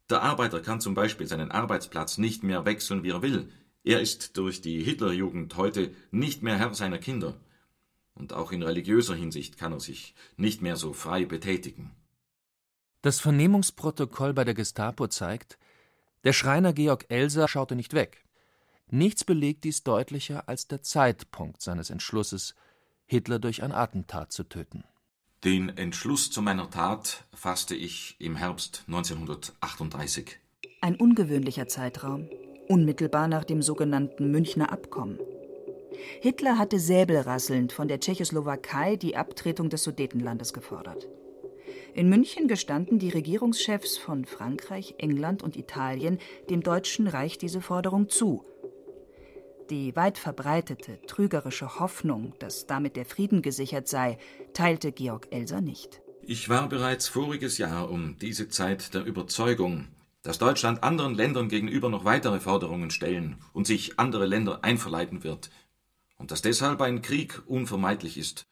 Der 0.09 0.21
Arbeiter 0.21 0.59
kann 0.59 0.81
zum 0.81 0.93
Beispiel 0.93 1.25
seinen 1.25 1.51
Arbeitsplatz 1.51 2.17
nicht 2.17 2.43
mehr 2.43 2.65
wechseln, 2.65 3.03
wie 3.03 3.11
er 3.11 3.21
will. 3.21 3.49
Er 3.85 4.01
ist 4.01 4.35
durch 4.35 4.59
die 4.59 4.83
Hitlerjugend 4.83 5.55
heute 5.55 5.95
nicht 6.11 6.43
mehr 6.43 6.57
Herr 6.57 6.73
seiner 6.73 6.97
Kinder. 6.97 7.39
Und 8.13 8.33
auch 8.33 8.51
in 8.51 8.61
religiöser 8.61 9.15
Hinsicht 9.15 9.57
kann 9.57 9.71
er 9.71 9.79
sich 9.79 10.15
nicht 10.35 10.61
mehr 10.61 10.75
so 10.75 10.91
frei 10.91 11.23
betätigen. 11.23 11.91
Das 13.03 13.19
Vernehmungsprotokoll 13.19 14.33
bei 14.33 14.45
der 14.45 14.53
Gestapo 14.53 15.07
zeigt, 15.07 15.57
Der 16.23 16.31
Schreiner 16.31 16.71
Georg 16.71 17.03
Elser 17.09 17.49
schaute 17.49 17.75
nicht 17.75 17.93
weg. 17.93 18.23
Nichts 18.89 19.25
belegt 19.25 19.65
dies 19.65 19.83
deutlicher 19.83 20.47
als 20.47 20.69
der 20.69 20.83
Zeitpunkt 20.83 21.61
seines 21.61 21.89
Entschlusses, 21.89 22.55
Hitler 23.05 23.39
durch 23.39 23.61
ein 23.61 23.73
Attentat 23.73 24.31
zu 24.31 24.45
töten. 24.45 24.85
Den 25.43 25.67
Entschluss 25.77 26.31
zu 26.31 26.41
meiner 26.41 26.69
Tat 26.69 27.25
fasste 27.33 27.75
ich 27.75 28.15
im 28.19 28.37
Herbst 28.37 28.85
1938. 28.87 30.39
Ein 30.79 30.95
ungewöhnlicher 30.95 31.67
Zeitraum, 31.67 32.29
unmittelbar 32.69 33.27
nach 33.27 33.43
dem 33.43 33.61
sogenannten 33.61 34.31
Münchner 34.31 34.71
Abkommen. 34.71 35.19
Hitler 36.21 36.57
hatte 36.57 36.79
säbelrasselnd 36.79 37.73
von 37.73 37.89
der 37.89 37.99
Tschechoslowakei 37.99 38.95
die 38.95 39.17
Abtretung 39.17 39.69
des 39.69 39.83
Sudetenlandes 39.83 40.53
gefordert. 40.53 41.05
In 41.95 42.09
München 42.09 42.47
gestanden 42.47 42.97
die 42.97 43.09
Regierungschefs 43.09 43.99
von 43.99 44.25
Frankreich, 44.25 44.95
England 44.97 45.43
und 45.43 45.55
Italien 45.55 46.17
dem 46.49 46.63
Deutschen 46.63 47.07
Reich 47.07 47.37
diese 47.37 47.61
Forderung 47.61 48.09
zu. 48.09 48.43
Die 49.69 49.95
weit 49.95 50.17
verbreitete, 50.17 50.99
trügerische 51.05 51.79
Hoffnung, 51.79 52.33
dass 52.39 52.65
damit 52.65 52.95
der 52.95 53.05
Frieden 53.05 53.43
gesichert 53.43 53.87
sei, 53.87 54.17
teilte 54.53 54.91
Georg 54.91 55.27
Elser 55.29 55.61
nicht. 55.61 56.01
Ich 56.23 56.49
war 56.49 56.67
bereits 56.67 57.07
voriges 57.07 57.59
Jahr 57.59 57.91
um 57.91 58.17
diese 58.17 58.49
Zeit 58.49 58.95
der 58.95 59.05
Überzeugung, 59.05 59.87
dass 60.23 60.39
Deutschland 60.39 60.83
anderen 60.83 61.13
Ländern 61.13 61.47
gegenüber 61.47 61.89
noch 61.89 62.05
weitere 62.05 62.39
Forderungen 62.39 62.89
stellen 62.89 63.37
und 63.53 63.67
sich 63.67 63.99
andere 63.99 64.25
Länder 64.25 64.63
einverleiten 64.63 65.23
wird, 65.23 65.51
und 66.17 66.31
dass 66.31 66.41
deshalb 66.41 66.81
ein 66.81 67.03
Krieg 67.03 67.41
unvermeidlich 67.45 68.17
ist. 68.17 68.45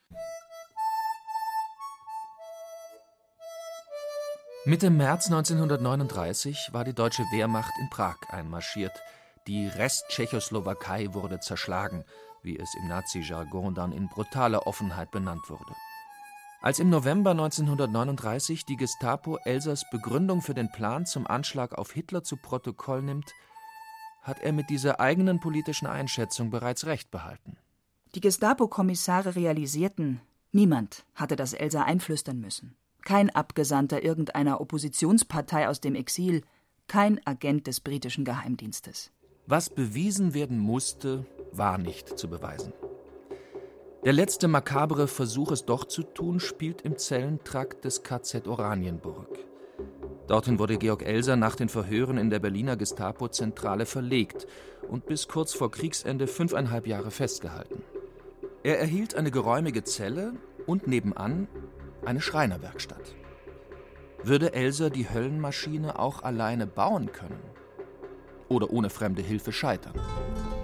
Mitte 4.63 4.91
März 4.91 5.25
1939 5.25 6.69
war 6.71 6.83
die 6.83 6.93
deutsche 6.93 7.23
Wehrmacht 7.31 7.73
in 7.81 7.89
Prag 7.89 8.17
einmarschiert. 8.29 8.91
Die 9.47 9.65
Rest-Tschechoslowakei 9.65 11.15
wurde 11.15 11.39
zerschlagen, 11.39 12.05
wie 12.43 12.59
es 12.59 12.75
im 12.75 12.87
Nazi-Jargon 12.87 13.73
dann 13.73 13.91
in 13.91 14.07
brutaler 14.07 14.67
Offenheit 14.67 15.09
benannt 15.09 15.49
wurde. 15.49 15.73
Als 16.61 16.77
im 16.77 16.91
November 16.91 17.31
1939 17.31 18.63
die 18.65 18.75
Gestapo 18.77 19.39
Elsers 19.45 19.83
Begründung 19.89 20.43
für 20.43 20.53
den 20.53 20.71
Plan 20.71 21.07
zum 21.07 21.25
Anschlag 21.25 21.75
auf 21.75 21.91
Hitler 21.91 22.23
zu 22.23 22.37
Protokoll 22.37 23.01
nimmt, 23.01 23.31
hat 24.21 24.41
er 24.41 24.53
mit 24.53 24.69
dieser 24.69 24.99
eigenen 24.99 25.39
politischen 25.39 25.87
Einschätzung 25.87 26.51
bereits 26.51 26.85
recht 26.85 27.09
behalten. 27.09 27.57
Die 28.13 28.21
Gestapo-Kommissare 28.21 29.35
realisierten, 29.35 30.21
niemand 30.51 31.03
hatte 31.15 31.35
das 31.35 31.53
Elsa 31.53 31.81
einflüstern 31.81 32.39
müssen. 32.39 32.77
Kein 33.03 33.29
Abgesandter 33.29 34.03
irgendeiner 34.03 34.61
Oppositionspartei 34.61 35.67
aus 35.67 35.81
dem 35.81 35.95
Exil, 35.95 36.43
kein 36.87 37.19
Agent 37.25 37.67
des 37.67 37.79
britischen 37.79 38.25
Geheimdienstes. 38.25 39.11
Was 39.47 39.69
bewiesen 39.69 40.33
werden 40.33 40.59
musste, 40.59 41.25
war 41.51 41.77
nicht 41.77 42.17
zu 42.17 42.29
beweisen. 42.29 42.73
Der 44.03 44.13
letzte 44.13 44.47
makabre 44.47 45.07
Versuch, 45.07 45.51
es 45.51 45.65
doch 45.65 45.85
zu 45.85 46.03
tun, 46.03 46.39
spielt 46.39 46.81
im 46.81 46.97
Zellentrakt 46.97 47.85
des 47.85 48.03
KZ 48.03 48.47
Oranienburg. 48.47 49.27
Dorthin 50.27 50.59
wurde 50.59 50.77
Georg 50.77 51.03
Elser 51.03 51.35
nach 51.35 51.55
den 51.55 51.69
Verhören 51.69 52.17
in 52.17 52.29
der 52.29 52.39
Berliner 52.39 52.77
Gestapo-Zentrale 52.77 53.85
verlegt 53.85 54.47
und 54.87 55.05
bis 55.05 55.27
kurz 55.27 55.53
vor 55.53 55.69
Kriegsende 55.69 56.25
fünfeinhalb 56.25 56.87
Jahre 56.87 57.11
festgehalten. 57.11 57.83
Er 58.63 58.79
erhielt 58.79 59.15
eine 59.15 59.31
geräumige 59.31 59.83
Zelle 59.83 60.33
und 60.65 60.87
nebenan 60.87 61.47
eine 62.05 62.21
Schreinerwerkstatt. 62.21 63.15
Würde 64.23 64.53
Elser 64.53 64.89
die 64.89 65.09
Höllenmaschine 65.09 65.97
auch 65.97 66.23
alleine 66.23 66.67
bauen 66.67 67.11
können? 67.11 67.39
Oder 68.49 68.69
ohne 68.71 68.89
fremde 68.89 69.21
Hilfe 69.21 69.51
scheitern? 69.51 69.93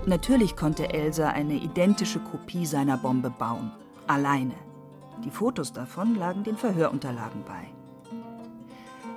Natürlich 0.05 0.55
konnte 0.55 0.93
Elsa 0.93 1.29
eine 1.29 1.55
identische 1.55 2.19
Kopie 2.19 2.65
seiner 2.65 2.97
Bombe 2.97 3.29
bauen. 3.29 3.71
Alleine. 4.07 4.53
Die 5.23 5.31
Fotos 5.31 5.73
davon 5.73 6.15
lagen 6.15 6.43
den 6.43 6.57
Verhörunterlagen 6.57 7.43
bei. 7.45 7.73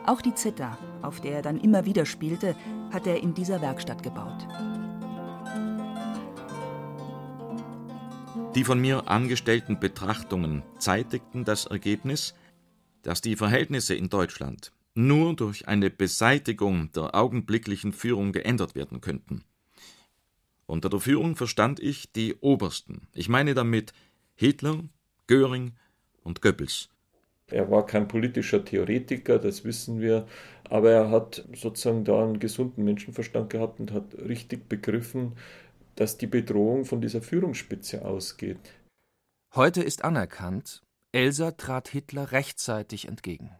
Auch 0.06 0.22
die 0.22 0.34
Zither, 0.34 0.78
auf 1.02 1.20
der 1.20 1.32
er 1.32 1.42
dann 1.42 1.58
immer 1.58 1.84
wieder 1.84 2.06
spielte, 2.06 2.56
hat 2.90 3.06
er 3.06 3.22
in 3.22 3.34
dieser 3.34 3.60
Werkstatt 3.60 4.02
gebaut. 4.02 4.46
Die 8.56 8.64
von 8.64 8.80
mir 8.80 9.08
angestellten 9.08 9.78
Betrachtungen 9.78 10.64
zeitigten 10.78 11.44
das 11.44 11.66
Ergebnis, 11.66 12.34
dass 13.02 13.20
die 13.20 13.36
Verhältnisse 13.36 13.94
in 13.94 14.08
Deutschland 14.08 14.72
nur 14.94 15.36
durch 15.36 15.68
eine 15.68 15.88
Beseitigung 15.88 16.90
der 16.90 17.14
augenblicklichen 17.14 17.92
Führung 17.92 18.32
geändert 18.32 18.74
werden 18.74 19.00
könnten. 19.00 19.44
Unter 20.66 20.90
der 20.90 20.98
Führung 20.98 21.36
verstand 21.36 21.78
ich 21.78 22.12
die 22.12 22.34
Obersten. 22.40 23.06
Ich 23.14 23.28
meine 23.28 23.54
damit 23.54 23.92
Hitler, 24.34 24.80
Göring 25.28 25.74
und 26.24 26.42
Goebbels. 26.42 26.88
Er 27.46 27.70
war 27.70 27.86
kein 27.86 28.08
politischer 28.08 28.64
Theoretiker, 28.64 29.38
das 29.38 29.64
wissen 29.64 30.00
wir, 30.00 30.26
aber 30.68 30.90
er 30.90 31.10
hat 31.10 31.44
sozusagen 31.54 32.04
da 32.04 32.22
einen 32.22 32.38
gesunden 32.38 32.84
Menschenverstand 32.84 33.50
gehabt 33.50 33.80
und 33.80 33.92
hat 33.92 34.14
richtig 34.16 34.68
begriffen, 34.68 35.32
dass 35.96 36.18
die 36.18 36.26
Bedrohung 36.26 36.84
von 36.84 37.00
dieser 37.00 37.22
Führungsspitze 37.22 38.04
ausgeht. 38.04 38.74
Heute 39.54 39.82
ist 39.82 40.04
anerkannt, 40.04 40.82
Elsa 41.12 41.52
trat 41.52 41.88
Hitler 41.88 42.32
rechtzeitig 42.32 43.08
entgegen. 43.08 43.50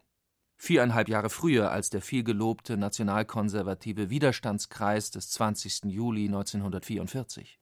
Viereinhalb 0.56 1.08
Jahre 1.08 1.30
früher 1.30 1.70
als 1.70 1.90
der 1.90 2.02
vielgelobte 2.02 2.76
nationalkonservative 2.76 4.10
Widerstandskreis 4.10 5.10
des 5.10 5.30
20. 5.30 5.84
Juli 5.86 6.26
1944. 6.26 7.58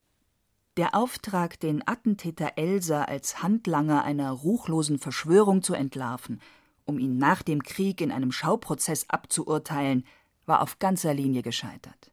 Der 0.77 0.95
Auftrag, 0.95 1.59
den 1.59 1.85
Attentäter 1.87 2.53
Elsa 2.57 3.03
als 3.03 3.41
Handlanger 3.41 4.03
einer 4.03 4.31
ruchlosen 4.31 4.99
Verschwörung 4.99 5.63
zu 5.63 5.73
entlarven, 5.73 6.41
um 6.85 6.99
ihn 6.99 7.17
nach 7.17 7.41
dem 7.41 7.63
Krieg 7.63 8.01
in 8.01 8.11
einem 8.11 8.31
Schauprozess 8.31 9.09
abzuurteilen, 9.09 10.05
war 10.45 10.61
auf 10.61 10.79
ganzer 10.79 11.13
Linie 11.13 11.41
gescheitert. 11.41 12.11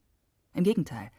Im 0.53 0.63
Gegenteil, 0.63 1.11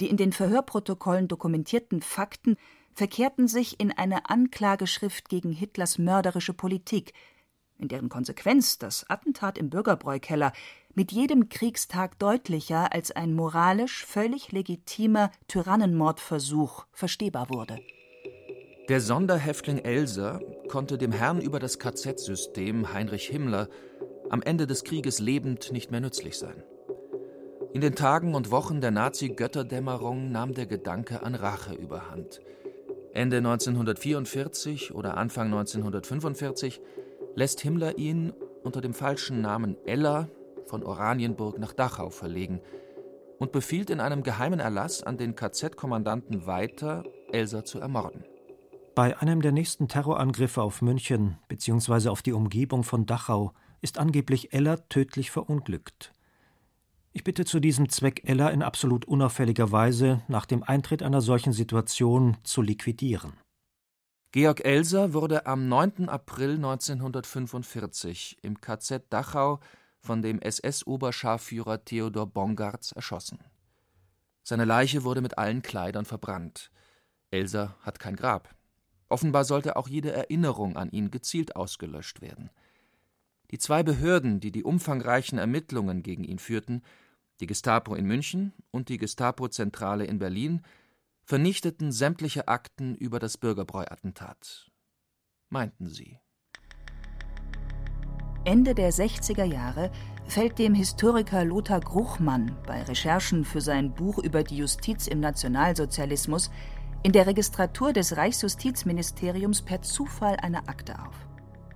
die 0.00 0.08
in 0.08 0.16
den 0.16 0.32
Verhörprotokollen 0.32 1.28
dokumentierten 1.28 2.02
Fakten 2.02 2.56
verkehrten 2.94 3.48
sich 3.48 3.80
in 3.80 3.92
eine 3.92 4.28
Anklageschrift 4.28 5.28
gegen 5.28 5.52
Hitlers 5.52 5.98
mörderische 5.98 6.52
Politik, 6.52 7.12
in 7.78 7.88
deren 7.88 8.08
Konsequenz 8.08 8.78
das 8.78 9.08
Attentat 9.08 9.56
im 9.56 9.70
Bürgerbräukeller 9.70 10.52
mit 10.94 11.12
jedem 11.12 11.48
Kriegstag 11.48 12.18
deutlicher 12.18 12.92
als 12.92 13.12
ein 13.12 13.34
moralisch 13.34 14.04
völlig 14.04 14.50
legitimer 14.50 15.30
Tyrannenmordversuch 15.46 16.86
verstehbar 16.92 17.50
wurde. 17.50 17.78
Der 18.88 19.00
Sonderhäftling 19.00 19.78
Elser 19.78 20.40
konnte 20.66 20.98
dem 20.98 21.12
Herrn 21.12 21.40
über 21.40 21.60
das 21.60 21.78
KZ-System 21.78 22.92
Heinrich 22.92 23.28
Himmler 23.28 23.68
am 24.30 24.42
Ende 24.42 24.66
des 24.66 24.82
Krieges 24.82 25.20
lebend 25.20 25.72
nicht 25.72 25.90
mehr 25.90 26.00
nützlich 26.00 26.36
sein. 26.38 26.64
In 27.74 27.82
den 27.82 27.94
Tagen 27.94 28.34
und 28.34 28.50
Wochen 28.50 28.80
der 28.80 28.90
Nazi-Götterdämmerung 28.90 30.32
nahm 30.32 30.54
der 30.54 30.64
Gedanke 30.64 31.22
an 31.22 31.34
Rache 31.34 31.74
überhand. 31.74 32.40
Ende 33.12 33.38
1944 33.38 34.94
oder 34.94 35.18
Anfang 35.18 35.46
1945 35.46 36.80
lässt 37.34 37.60
Himmler 37.60 37.98
ihn 37.98 38.32
unter 38.64 38.80
dem 38.80 38.94
falschen 38.94 39.42
Namen 39.42 39.76
Eller 39.84 40.28
von 40.64 40.82
Oranienburg 40.82 41.58
nach 41.58 41.74
Dachau 41.74 42.08
verlegen 42.08 42.60
und 43.38 43.52
befiehlt 43.52 43.90
in 43.90 44.00
einem 44.00 44.22
geheimen 44.22 44.60
Erlass 44.60 45.02
an 45.02 45.18
den 45.18 45.34
KZ-Kommandanten 45.34 46.46
weiter, 46.46 47.04
Elsa 47.32 47.64
zu 47.64 47.80
ermorden. 47.80 48.24
Bei 48.94 49.18
einem 49.18 49.42
der 49.42 49.52
nächsten 49.52 49.88
Terrorangriffe 49.88 50.62
auf 50.62 50.80
München 50.80 51.36
bzw. 51.48 52.08
auf 52.08 52.22
die 52.22 52.32
Umgebung 52.32 52.82
von 52.82 53.04
Dachau 53.04 53.52
ist 53.82 53.98
angeblich 53.98 54.54
Eller 54.54 54.88
tödlich 54.88 55.30
verunglückt. 55.30 56.14
Ich 57.12 57.24
bitte 57.24 57.44
zu 57.44 57.60
diesem 57.60 57.88
Zweck 57.88 58.22
Eller 58.24 58.52
in 58.52 58.62
absolut 58.62 59.04
unauffälliger 59.06 59.72
Weise 59.72 60.22
nach 60.28 60.46
dem 60.46 60.62
Eintritt 60.62 61.02
einer 61.02 61.20
solchen 61.20 61.52
Situation 61.52 62.36
zu 62.42 62.62
liquidieren. 62.62 63.32
Georg 64.30 64.64
Elser 64.64 65.14
wurde 65.14 65.46
am 65.46 65.68
9. 65.68 66.08
April 66.08 66.56
1945 66.56 68.38
im 68.42 68.60
KZ 68.60 69.10
Dachau 69.10 69.60
von 70.00 70.20
dem 70.20 70.40
SS-Oberscharführer 70.40 71.84
Theodor 71.84 72.26
Bongartz 72.26 72.92
erschossen. 72.92 73.38
Seine 74.42 74.66
Leiche 74.66 75.02
wurde 75.02 75.22
mit 75.22 75.38
allen 75.38 75.62
Kleidern 75.62 76.04
verbrannt. 76.04 76.70
Elser 77.30 77.76
hat 77.80 77.98
kein 77.98 78.16
Grab. 78.16 78.54
Offenbar 79.08 79.44
sollte 79.44 79.76
auch 79.76 79.88
jede 79.88 80.12
Erinnerung 80.12 80.76
an 80.76 80.90
ihn 80.90 81.10
gezielt 81.10 81.56
ausgelöscht 81.56 82.20
werden. 82.20 82.50
Die 83.50 83.58
zwei 83.58 83.82
Behörden, 83.82 84.40
die 84.40 84.52
die 84.52 84.64
umfangreichen 84.64 85.38
Ermittlungen 85.38 86.02
gegen 86.02 86.24
ihn 86.24 86.38
führten, 86.38 86.82
die 87.40 87.46
Gestapo 87.46 87.94
in 87.94 88.06
München 88.06 88.52
und 88.70 88.88
die 88.88 88.98
Gestapo-Zentrale 88.98 90.04
in 90.04 90.18
Berlin, 90.18 90.62
vernichteten 91.24 91.92
sämtliche 91.92 92.48
Akten 92.48 92.94
über 92.94 93.18
das 93.18 93.38
Bürgerbräu-Attentat. 93.38 94.70
Meinten 95.50 95.88
sie. 95.88 96.18
Ende 98.44 98.74
der 98.74 98.92
60er 98.92 99.44
Jahre 99.44 99.90
fällt 100.26 100.58
dem 100.58 100.74
Historiker 100.74 101.44
Lothar 101.44 101.80
Gruchmann 101.80 102.56
bei 102.66 102.82
Recherchen 102.82 103.44
für 103.44 103.60
sein 103.60 103.94
Buch 103.94 104.18
über 104.18 104.42
die 104.42 104.56
Justiz 104.56 105.06
im 105.06 105.20
Nationalsozialismus 105.20 106.50
in 107.02 107.12
der 107.12 107.26
Registratur 107.26 107.92
des 107.92 108.16
Reichsjustizministeriums 108.16 109.62
per 109.62 109.82
Zufall 109.82 110.36
eine 110.36 110.66
Akte 110.68 110.98
auf. 110.98 111.14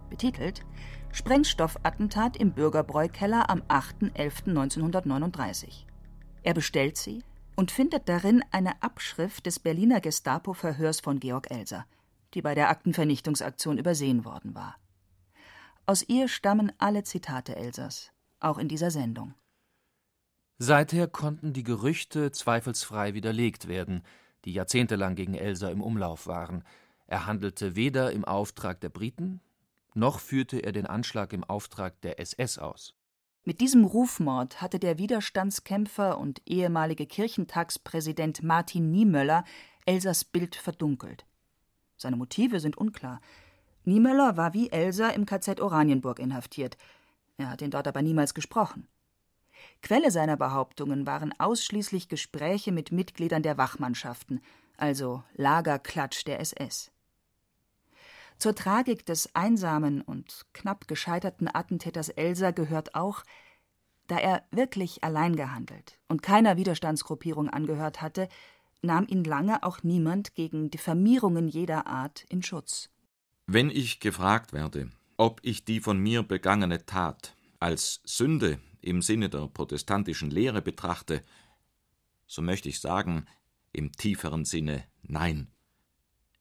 Betitelt 0.09 0.65
Sprengstoffattentat 1.12 2.37
im 2.38 2.53
Bürgerbräukeller 2.53 3.51
am 3.51 3.61
8.11.1939. 3.68 5.85
Er 6.42 6.55
bestellt 6.55 6.96
sie 6.96 7.22
und 7.55 7.70
findet 7.70 8.09
darin 8.09 8.42
eine 8.51 8.83
Abschrift 8.83 9.44
des 9.44 9.59
Berliner 9.59 10.01
Gestapo-Verhörs 10.01 11.01
von 11.01 11.20
Georg 11.20 11.51
Elser, 11.51 11.85
die 12.33 12.40
bei 12.40 12.55
der 12.55 12.70
Aktenvernichtungsaktion 12.70 13.77
übersehen 13.77 14.25
worden 14.25 14.55
war. 14.55 14.77
Aus 15.85 16.03
ihr 16.09 16.29
stammen 16.29 16.72
alle 16.79 17.05
Zitate 17.05 17.57
Elsers, 17.57 18.11
auch 18.40 18.57
in 18.57 18.68
dieser 18.68 18.90
Sendung. 18.90 19.35
Seither 20.59 21.09
konnten 21.09 21.53
die 21.53 21.64
Gerüchte 21.64 22.31
zweifelsfrei 22.31 23.12
widerlegt 23.12 23.68
werden, 23.68 24.03
die 24.46 24.55
jahrzehntelang 24.55 25.14
gegen 25.14 25.35
Elsa 25.35 25.68
im 25.68 25.83
Umlauf 25.83 26.27
waren. 26.27 26.64
Er 27.07 27.27
handelte 27.27 27.77
weder 27.77 28.12
im 28.12 28.25
Auftrag 28.25 28.81
der 28.81 28.88
Briten, 28.88 29.42
noch 29.95 30.21
führte 30.21 30.59
er 30.59 30.73
den 30.73 30.87
Anschlag 30.87 31.33
im 31.33 31.45
Auftrag 31.45 32.01
der 32.03 32.19
SS 32.21 32.59
aus. 32.59 32.95
Mit 33.45 33.61
diesem 33.61 33.85
Rufmord 33.85 34.63
hatte 34.63 34.79
der 34.79 34.99
Widerstandskämpfer 34.99 36.19
und 36.19 36.43
ehemalige 36.47 37.07
Kirchentagspräsident 37.07 38.43
Martin 38.43 38.91
Niemöller 38.91 39.45
Elsers 39.85 40.25
Bild 40.25 40.55
verdunkelt. 40.55 41.27
Seine 41.97 42.17
Motive 42.17 42.61
sind 42.61 42.77
unklar. 42.77 43.21
Niemöller 43.85 44.37
war 44.37 44.55
wie 44.55 44.71
Elsa 44.71 45.09
im 45.09 45.27
KZ 45.27 45.61
Oranienburg 45.61 46.21
inhaftiert. 46.21 46.77
Er 47.37 47.51
hat 47.51 47.63
ihn 47.63 47.73
dort 47.73 47.89
aber 47.89 48.03
niemals 48.03 48.35
gesprochen. 48.35 48.87
Quelle 49.83 50.11
seiner 50.13 50.37
Behauptungen 50.37 51.07
waren 51.07 51.35
ausschließlich 51.39 52.09
Gespräche 52.09 52.71
mit 52.71 52.93
Mitgliedern 52.93 53.43
der 53.43 53.59
Wachmannschaften, 53.59 54.41
also 54.77 55.25
Lagerklatsch 55.35 56.25
der 56.25 56.41
SS. 56.41 56.93
Zur 58.43 58.57
Tragik 58.57 59.07
des 59.07 59.33
einsamen 59.37 60.01
und 60.01 60.47
knapp 60.53 60.89
gescheiterten 60.89 61.47
Attentäters 61.47 62.09
Elsa 62.09 62.51
gehört 62.51 62.97
auch, 62.97 63.23
da 64.09 64.19
er 64.19 64.43
wirklich 64.51 65.05
allein 65.05 65.37
gehandelt 65.37 66.01
und 66.09 66.25
keiner 66.25 66.57
Widerstandsgruppierung 66.57 67.49
angehört 67.49 68.03
hatte, 68.03 68.29
nahm 68.81 69.07
ihn 69.07 69.23
lange 69.23 69.63
auch 69.63 69.85
niemand 69.85 70.35
gegen 70.35 70.73
Diffamierungen 70.73 71.47
jeder 71.47 71.87
Art 71.87 72.25
in 72.31 72.43
Schutz. 72.43 72.91
Wenn 73.47 73.71
ich 73.71 74.01
gefragt 74.01 74.53
werde, 74.53 74.91
ob 75.17 75.39
ich 75.45 75.65
die 75.65 75.79
von 75.79 75.99
mir 76.01 76.25
begangene 76.25 76.85
Tat 76.85 77.37
als 77.61 78.01
Sünde 78.05 78.59
im 78.81 79.03
Sinne 79.03 79.29
der 79.29 79.47
protestantischen 79.47 80.33
Lehre 80.33 80.63
betrachte, 80.63 81.23
so 82.27 82.43
möchte 82.43 82.69
ich 82.69 82.81
sagen, 82.81 83.25
im 83.73 83.93
tieferen 83.93 84.45
Sinne 84.45 84.83
nein. 85.03 85.47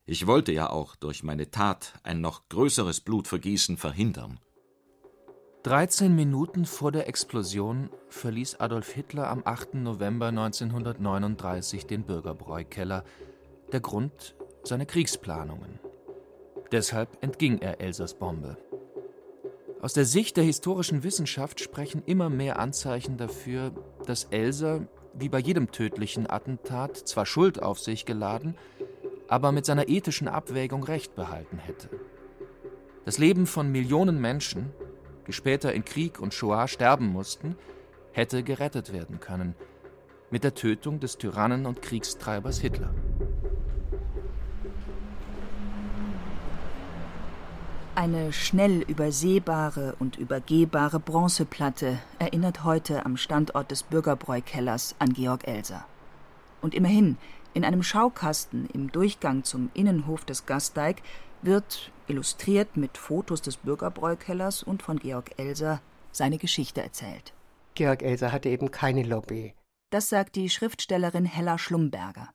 Ich 0.05 0.25
wollte 0.25 0.51
ja 0.51 0.69
auch 0.69 0.95
durch 0.95 1.23
meine 1.23 1.51
Tat 1.51 1.93
ein 2.03 2.21
noch 2.21 2.49
größeres 2.49 3.01
Blutvergießen 3.01 3.77
verhindern. 3.77 4.39
13 5.63 6.15
Minuten 6.15 6.65
vor 6.65 6.91
der 6.91 7.07
Explosion 7.07 7.91
verließ 8.09 8.59
Adolf 8.59 8.91
Hitler 8.91 9.29
am 9.29 9.43
8. 9.45 9.75
November 9.75 10.27
1939 10.29 11.85
den 11.85 12.03
Bürgerbräukeller. 12.03 13.03
Der 13.71 13.79
Grund 13.79 14.35
seine 14.63 14.87
Kriegsplanungen. 14.87 15.79
Deshalb 16.71 17.21
entging 17.21 17.59
er 17.59 17.79
Elsers 17.79 18.15
Bombe. 18.15 18.57
Aus 19.81 19.93
der 19.93 20.05
Sicht 20.05 20.35
der 20.35 20.43
historischen 20.43 21.03
Wissenschaft 21.03 21.59
sprechen 21.59 22.01
immer 22.05 22.29
mehr 22.29 22.59
Anzeichen 22.59 23.17
dafür, 23.17 23.71
dass 24.05 24.25
Elsa, 24.25 24.87
wie 25.13 25.29
bei 25.29 25.39
jedem 25.39 25.71
tödlichen 25.71 26.29
Attentat, 26.29 26.97
zwar 26.97 27.25
Schuld 27.25 27.61
auf 27.61 27.79
sich 27.79 28.05
geladen, 28.05 28.55
aber 29.31 29.53
mit 29.53 29.65
seiner 29.65 29.87
ethischen 29.87 30.27
Abwägung 30.27 30.83
Recht 30.83 31.15
behalten 31.15 31.57
hätte. 31.57 31.89
Das 33.05 33.17
Leben 33.17 33.47
von 33.47 33.71
Millionen 33.71 34.19
Menschen, 34.19 34.73
die 35.25 35.31
später 35.31 35.71
in 35.71 35.85
Krieg 35.85 36.19
und 36.19 36.33
Shoah 36.33 36.67
sterben 36.67 37.07
mussten, 37.07 37.55
hätte 38.11 38.43
gerettet 38.43 38.91
werden 38.91 39.21
können 39.21 39.55
mit 40.31 40.43
der 40.43 40.53
Tötung 40.53 40.99
des 40.99 41.17
Tyrannen 41.17 41.65
und 41.65 41.81
Kriegstreibers 41.81 42.59
Hitler. 42.59 42.93
Eine 47.95 48.33
schnell 48.33 48.81
übersehbare 48.81 49.95
und 49.99 50.17
übergehbare 50.17 50.99
Bronzeplatte 50.99 51.99
erinnert 52.19 52.65
heute 52.65 53.05
am 53.05 53.15
Standort 53.15 53.71
des 53.71 53.83
Bürgerbräukellers 53.83 54.95
an 54.99 55.13
Georg 55.13 55.47
Elser. 55.47 55.85
Und 56.61 56.75
immerhin, 56.75 57.17
in 57.53 57.65
einem 57.65 57.83
Schaukasten 57.83 58.67
im 58.67 58.91
Durchgang 58.91 59.43
zum 59.43 59.69
Innenhof 59.73 60.25
des 60.25 60.45
Gasteig 60.45 61.01
wird, 61.41 61.91
illustriert 62.07 62.77
mit 62.77 62.97
Fotos 62.97 63.41
des 63.41 63.57
Bürgerbräukellers 63.57 64.63
und 64.63 64.83
von 64.83 64.99
Georg 64.99 65.37
Elser, 65.37 65.81
seine 66.11 66.37
Geschichte 66.37 66.81
erzählt. 66.81 67.33
Georg 67.75 68.03
Elser 68.03 68.31
hatte 68.31 68.49
eben 68.49 68.71
keine 68.71 69.03
Lobby. 69.03 69.53
Das 69.89 70.09
sagt 70.09 70.35
die 70.35 70.49
Schriftstellerin 70.49 71.25
Hella 71.25 71.57
Schlumberger. 71.57 72.29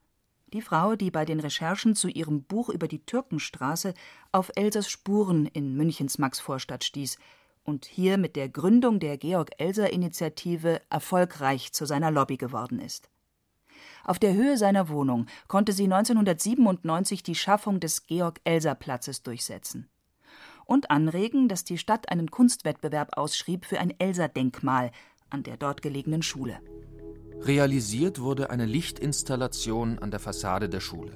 Die 0.53 0.61
Frau, 0.61 0.95
die 0.95 1.11
bei 1.11 1.25
den 1.25 1.39
Recherchen 1.39 1.95
zu 1.95 2.07
ihrem 2.07 2.43
Buch 2.43 2.69
über 2.69 2.87
die 2.87 2.99
Türkenstraße 3.05 3.93
auf 4.31 4.51
Elsers 4.55 4.89
Spuren 4.89 5.45
in 5.45 5.75
Münchens 5.75 6.19
Maxvorstadt 6.19 6.83
stieß 6.83 7.17
und 7.63 7.85
hier 7.85 8.17
mit 8.17 8.35
der 8.35 8.47
Gründung 8.47 8.99
der 8.99 9.17
Georg-Elser-Initiative 9.17 10.81
erfolgreich 10.89 11.73
zu 11.73 11.85
seiner 11.85 12.11
Lobby 12.11 12.37
geworden 12.37 12.79
ist. 12.79 13.09
Auf 14.07 14.19
der 14.19 14.33
Höhe 14.33 14.57
seiner 14.57 14.87
Wohnung 14.87 15.25
konnte 15.49 15.73
sie 15.73 15.83
1997 15.83 17.23
die 17.23 17.35
Schaffung 17.35 17.81
des 17.81 18.07
Georg-Elser-Platzes 18.07 19.21
durchsetzen 19.21 19.89
und 20.65 20.91
anregen, 20.91 21.49
dass 21.49 21.65
die 21.65 21.77
Stadt 21.77 22.09
einen 22.09 22.31
Kunstwettbewerb 22.31 23.17
ausschrieb 23.17 23.65
für 23.65 23.79
ein 23.79 23.93
Elser-Denkmal 23.99 24.91
an 25.29 25.43
der 25.43 25.57
dort 25.57 25.81
gelegenen 25.81 26.21
Schule. 26.21 26.57
Realisiert 27.41 28.21
wurde 28.21 28.49
eine 28.49 28.65
Lichtinstallation 28.65 29.99
an 29.99 30.09
der 30.09 30.21
Fassade 30.21 30.69
der 30.69 30.79
Schule. 30.79 31.11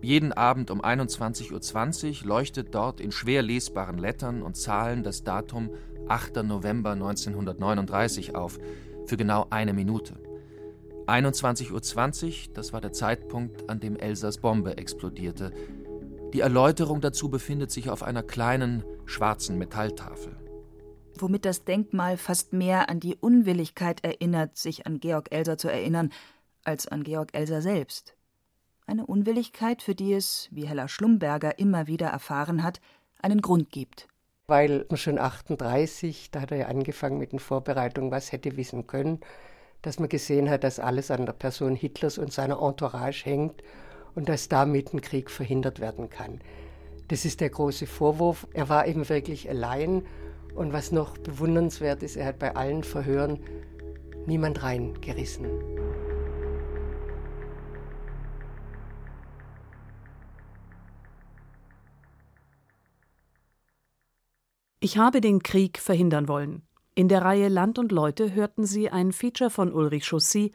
Jeden 0.00 0.32
Abend 0.32 0.70
um 0.70 0.80
21.20 0.82 2.22
Uhr 2.22 2.28
leuchtet 2.28 2.74
dort 2.74 2.98
in 2.98 3.12
schwer 3.12 3.42
lesbaren 3.42 3.98
Lettern 3.98 4.42
und 4.42 4.56
Zahlen 4.56 5.02
das 5.02 5.22
Datum 5.22 5.70
8. 6.08 6.36
November 6.44 6.92
1939 6.92 8.34
auf, 8.34 8.58
für 9.04 9.18
genau 9.18 9.46
eine 9.50 9.74
Minute. 9.74 10.25
21.20 11.06 12.48
Uhr, 12.48 12.54
das 12.54 12.72
war 12.72 12.80
der 12.80 12.92
Zeitpunkt, 12.92 13.68
an 13.68 13.80
dem 13.80 13.96
Elsas 13.96 14.38
Bombe 14.38 14.76
explodierte. 14.76 15.52
Die 16.32 16.40
Erläuterung 16.40 17.00
dazu 17.00 17.30
befindet 17.30 17.70
sich 17.70 17.90
auf 17.90 18.02
einer 18.02 18.22
kleinen, 18.22 18.84
schwarzen 19.06 19.58
Metalltafel 19.58 20.36
womit 21.22 21.44
das 21.44 21.64
Denkmal 21.64 22.16
fast 22.16 22.52
mehr 22.52 22.88
an 22.88 23.00
die 23.00 23.16
Unwilligkeit 23.16 24.04
erinnert, 24.04 24.56
sich 24.56 24.86
an 24.86 25.00
Georg 25.00 25.32
Elser 25.32 25.58
zu 25.58 25.68
erinnern, 25.68 26.12
als 26.64 26.86
an 26.86 27.04
Georg 27.04 27.34
Elser 27.34 27.62
selbst. 27.62 28.16
Eine 28.86 29.06
Unwilligkeit, 29.06 29.82
für 29.82 29.94
die 29.94 30.12
es, 30.12 30.48
wie 30.52 30.66
Hella 30.66 30.88
Schlumberger 30.88 31.58
immer 31.58 31.86
wieder 31.86 32.08
erfahren 32.08 32.62
hat, 32.62 32.80
einen 33.20 33.40
Grund 33.40 33.70
gibt. 33.70 34.08
Weil 34.46 34.86
schon 34.94 35.18
38, 35.18 36.30
da 36.30 36.40
hat 36.40 36.52
er 36.52 36.58
ja 36.58 36.66
angefangen 36.68 37.18
mit 37.18 37.32
den 37.32 37.40
Vorbereitungen, 37.40 38.12
was 38.12 38.30
hätte 38.30 38.56
wissen 38.56 38.86
können, 38.86 39.20
dass 39.86 40.00
man 40.00 40.08
gesehen 40.08 40.50
hat, 40.50 40.64
dass 40.64 40.80
alles 40.80 41.12
an 41.12 41.26
der 41.26 41.32
Person 41.32 41.76
Hitlers 41.76 42.18
und 42.18 42.32
seiner 42.32 42.60
Entourage 42.60 43.24
hängt 43.24 43.62
und 44.16 44.28
dass 44.28 44.48
damit 44.48 44.92
ein 44.92 45.00
Krieg 45.00 45.30
verhindert 45.30 45.78
werden 45.78 46.10
kann. 46.10 46.40
Das 47.06 47.24
ist 47.24 47.40
der 47.40 47.50
große 47.50 47.86
Vorwurf. 47.86 48.48
Er 48.52 48.68
war 48.68 48.88
eben 48.88 49.08
wirklich 49.08 49.48
allein 49.48 50.04
und 50.56 50.72
was 50.72 50.90
noch 50.90 51.16
bewundernswert 51.18 52.02
ist, 52.02 52.16
er 52.16 52.26
hat 52.26 52.40
bei 52.40 52.56
allen 52.56 52.82
Verhören 52.82 53.38
niemand 54.26 54.64
reingerissen. 54.64 55.46
Ich 64.80 64.98
habe 64.98 65.20
den 65.20 65.44
Krieg 65.44 65.78
verhindern 65.78 66.26
wollen. 66.26 66.65
In 66.98 67.08
der 67.08 67.20
Reihe 67.20 67.48
Land 67.48 67.78
und 67.78 67.92
Leute 67.92 68.32
hörten 68.32 68.64
Sie 68.64 68.88
ein 68.88 69.12
Feature 69.12 69.50
von 69.50 69.70
Ulrich 69.70 70.06
Chaussy 70.06 70.52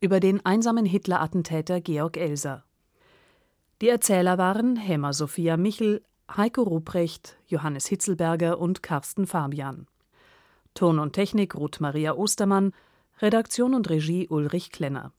über 0.00 0.18
den 0.18 0.44
einsamen 0.44 0.84
Hitler-Attentäter 0.84 1.80
Georg 1.80 2.16
Elser. 2.16 2.64
Die 3.80 3.88
Erzähler 3.88 4.36
waren 4.36 4.74
Hemmer 4.74 5.12
Sophia 5.12 5.56
Michel, 5.56 6.02
Heiko 6.28 6.64
Ruprecht, 6.64 7.36
Johannes 7.46 7.86
Hitzelberger 7.86 8.58
und 8.58 8.82
Carsten 8.82 9.28
Fabian. 9.28 9.86
Ton 10.74 10.98
und 10.98 11.12
Technik 11.12 11.54
Ruth 11.54 11.80
Maria 11.80 12.14
Ostermann, 12.16 12.72
Redaktion 13.20 13.72
und 13.72 13.88
Regie 13.88 14.26
Ulrich 14.28 14.72
Klenner. 14.72 15.12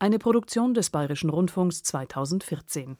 Eine 0.00 0.18
Produktion 0.18 0.74
des 0.74 0.90
Bayerischen 0.90 1.30
Rundfunks 1.30 1.84
2014 1.84 2.98